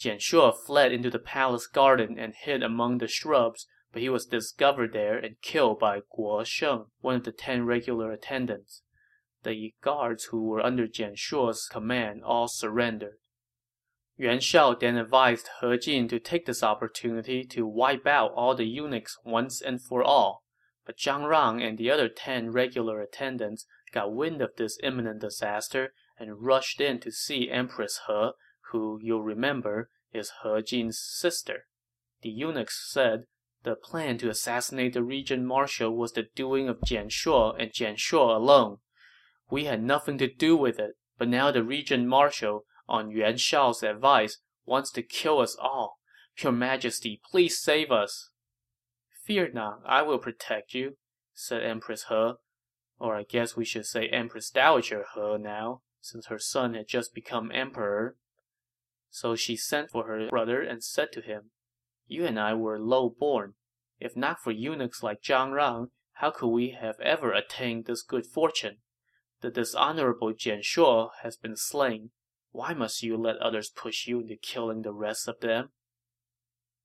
Jian 0.00 0.18
Shuo 0.18 0.54
fled 0.54 0.92
into 0.92 1.10
the 1.10 1.18
palace 1.18 1.66
garden 1.66 2.18
and 2.18 2.34
hid 2.34 2.62
among 2.62 2.98
the 2.98 3.08
shrubs, 3.08 3.66
but 3.92 4.02
he 4.02 4.08
was 4.08 4.26
discovered 4.26 4.92
there 4.92 5.18
and 5.18 5.40
killed 5.42 5.78
by 5.78 6.00
Guo 6.00 6.44
Sheng, 6.46 6.86
one 7.00 7.16
of 7.16 7.24
the 7.24 7.32
ten 7.32 7.66
regular 7.66 8.10
attendants. 8.10 8.82
The 9.42 9.74
guards 9.82 10.24
who 10.24 10.44
were 10.44 10.64
under 10.64 10.86
Jian 10.86 11.16
Shuo's 11.16 11.68
command 11.68 12.22
all 12.24 12.48
surrendered. 12.48 13.18
Yuan 14.16 14.40
Shao 14.40 14.74
then 14.74 14.96
advised 14.96 15.48
He 15.60 15.78
Jin 15.78 16.08
to 16.08 16.20
take 16.20 16.46
this 16.46 16.62
opportunity 16.62 17.44
to 17.44 17.66
wipe 17.66 18.06
out 18.06 18.32
all 18.34 18.54
the 18.54 18.66
eunuchs 18.66 19.18
once 19.24 19.60
and 19.60 19.82
for 19.82 20.02
all. 20.02 20.44
But 20.86 20.96
Zhang 20.96 21.28
Rang 21.28 21.62
and 21.62 21.76
the 21.76 21.90
other 21.90 22.08
ten 22.08 22.50
regular 22.50 23.00
attendants 23.00 23.66
got 23.92 24.14
wind 24.14 24.40
of 24.40 24.56
this 24.56 24.78
imminent 24.82 25.20
disaster 25.20 25.92
and 26.18 26.42
rushed 26.42 26.80
in 26.80 27.00
to 27.00 27.10
see 27.10 27.50
Empress 27.50 28.00
He, 28.06 28.30
who, 28.70 28.98
you'll 29.02 29.22
remember, 29.22 29.90
is 30.12 30.32
He 30.42 30.62
Jin's 30.62 30.98
sister. 30.98 31.66
The 32.22 32.30
eunuchs 32.30 32.88
said 32.92 33.24
the 33.64 33.76
plan 33.76 34.18
to 34.18 34.28
assassinate 34.28 34.94
the 34.94 35.02
regent 35.02 35.44
marshal 35.44 35.96
was 35.96 36.12
the 36.12 36.26
doing 36.34 36.68
of 36.68 36.80
Jian 36.80 37.08
Shuo 37.08 37.54
and 37.58 37.70
Jian 37.70 37.96
Shuo 37.96 38.34
alone. 38.34 38.78
We 39.50 39.64
had 39.64 39.82
nothing 39.82 40.18
to 40.18 40.32
do 40.32 40.56
with 40.56 40.78
it, 40.78 40.92
but 41.18 41.28
now 41.28 41.50
the 41.50 41.62
regent 41.62 42.06
marshal, 42.06 42.64
on 42.88 43.10
Yuan 43.10 43.34
Shao's 43.34 43.82
advice, 43.82 44.38
wants 44.64 44.90
to 44.92 45.02
kill 45.02 45.38
us 45.38 45.56
all. 45.60 45.98
Your 46.42 46.52
Majesty, 46.52 47.20
please 47.30 47.60
save 47.60 47.92
us. 47.92 48.30
Fear 49.24 49.52
not, 49.52 49.80
I 49.86 50.02
will 50.02 50.18
protect 50.18 50.74
you, 50.74 50.96
said 51.34 51.62
Empress 51.62 52.06
He. 52.08 52.32
Or 52.98 53.16
I 53.16 53.24
guess 53.24 53.56
we 53.56 53.64
should 53.64 53.86
say 53.86 54.08
Empress 54.08 54.50
Dowager 54.50 55.04
He 55.14 55.38
now, 55.38 55.82
since 56.00 56.26
her 56.26 56.38
son 56.38 56.74
had 56.74 56.88
just 56.88 57.14
become 57.14 57.52
emperor. 57.52 58.16
So 59.10 59.36
she 59.36 59.56
sent 59.56 59.90
for 59.90 60.06
her 60.06 60.28
brother 60.28 60.62
and 60.62 60.82
said 60.82 61.12
to 61.12 61.20
him, 61.20 61.50
You 62.06 62.26
and 62.26 62.38
I 62.38 62.54
were 62.54 62.78
low 62.78 63.08
born. 63.10 63.54
If 63.98 64.16
not 64.16 64.40
for 64.40 64.50
eunuchs 64.50 65.02
like 65.02 65.22
Zhang 65.22 65.52
Rang, 65.52 65.90
how 66.14 66.30
could 66.30 66.48
we 66.48 66.70
have 66.70 67.00
ever 67.00 67.32
attained 67.32 67.86
this 67.86 68.02
good 68.02 68.26
fortune? 68.26 68.78
The 69.40 69.50
dishonorable 69.50 70.32
Jian 70.32 70.60
Shuo 70.60 71.10
has 71.22 71.36
been 71.36 71.56
slain. 71.56 72.10
Why 72.52 72.74
must 72.74 73.02
you 73.02 73.16
let 73.16 73.38
others 73.38 73.70
push 73.70 74.06
you 74.06 74.20
into 74.20 74.36
killing 74.36 74.82
the 74.82 74.92
rest 74.92 75.26
of 75.26 75.40
them? 75.40 75.70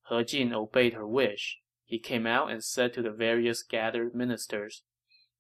He 0.09 0.23
Jin 0.23 0.53
obeyed 0.53 0.93
her 0.93 1.05
wish. 1.05 1.59
He 1.85 1.99
came 1.99 2.25
out 2.25 2.49
and 2.49 2.63
said 2.63 2.93
to 2.93 3.03
the 3.03 3.11
various 3.11 3.61
gathered 3.61 4.15
ministers, 4.15 4.81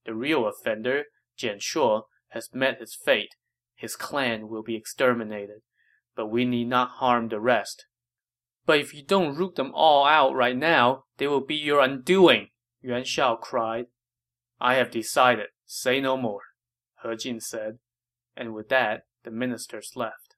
The 0.05 0.13
real 0.13 0.45
offender, 0.47 1.05
Jian 1.37 1.57
Shuo, 1.57 2.03
has 2.29 2.53
met 2.53 2.79
his 2.79 2.93
fate. 2.93 3.35
His 3.73 3.95
clan 3.95 4.47
will 4.47 4.63
be 4.63 4.75
exterminated, 4.75 5.61
but 6.15 6.27
we 6.27 6.45
need 6.45 6.67
not 6.67 6.97
harm 6.99 7.29
the 7.29 7.39
rest. 7.39 7.86
But 8.67 8.79
if 8.79 8.93
you 8.93 9.01
don't 9.01 9.35
root 9.35 9.55
them 9.55 9.71
all 9.73 10.05
out 10.05 10.35
right 10.35 10.55
now, 10.55 11.05
they 11.17 11.25
will 11.25 11.41
be 11.41 11.55
your 11.55 11.79
undoing, 11.79 12.49
Yuan 12.81 13.05
Shao 13.05 13.35
cried. 13.37 13.85
I 14.59 14.75
have 14.75 14.91
decided. 14.91 15.47
Say 15.65 15.99
no 15.99 16.17
more, 16.17 16.41
He 17.01 17.15
Jin 17.15 17.39
said. 17.39 17.79
And 18.35 18.53
with 18.53 18.69
that, 18.69 19.05
the 19.23 19.31
ministers 19.31 19.93
left. 19.95 20.35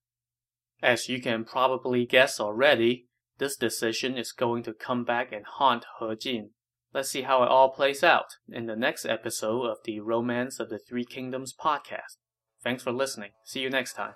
As 0.82 1.10
you 1.10 1.22
can 1.22 1.44
probably 1.44 2.06
guess 2.06 2.40
already, 2.40 3.08
this 3.40 3.58
decision 3.58 4.18
is 4.18 4.32
going 4.32 4.64
to 4.64 4.74
come 4.74 5.04
back 5.04 5.32
and 5.32 5.46
haunt 5.46 5.86
He 6.00 6.16
Jin. 6.16 6.52
Let's 6.94 7.10
see 7.10 7.24
how 7.24 7.44
it 7.44 7.50
all 7.50 7.70
plays 7.70 8.04
out 8.04 8.38
in 8.48 8.68
the 8.68 8.76
next 8.76 9.06
episode 9.06 9.66
of 9.66 9.78
the 9.86 10.00
Romance 10.02 10.60
of 10.60 10.70
the 10.70 10.80
Three 10.80 11.06
Kingdoms 11.06 11.54
podcast. 11.54 12.18
Thanks 12.64 12.84
for 12.84 12.92
listening. 12.92 13.32
See 13.44 13.62
you 13.62 13.70
next 13.70 13.94
time. 13.94 14.14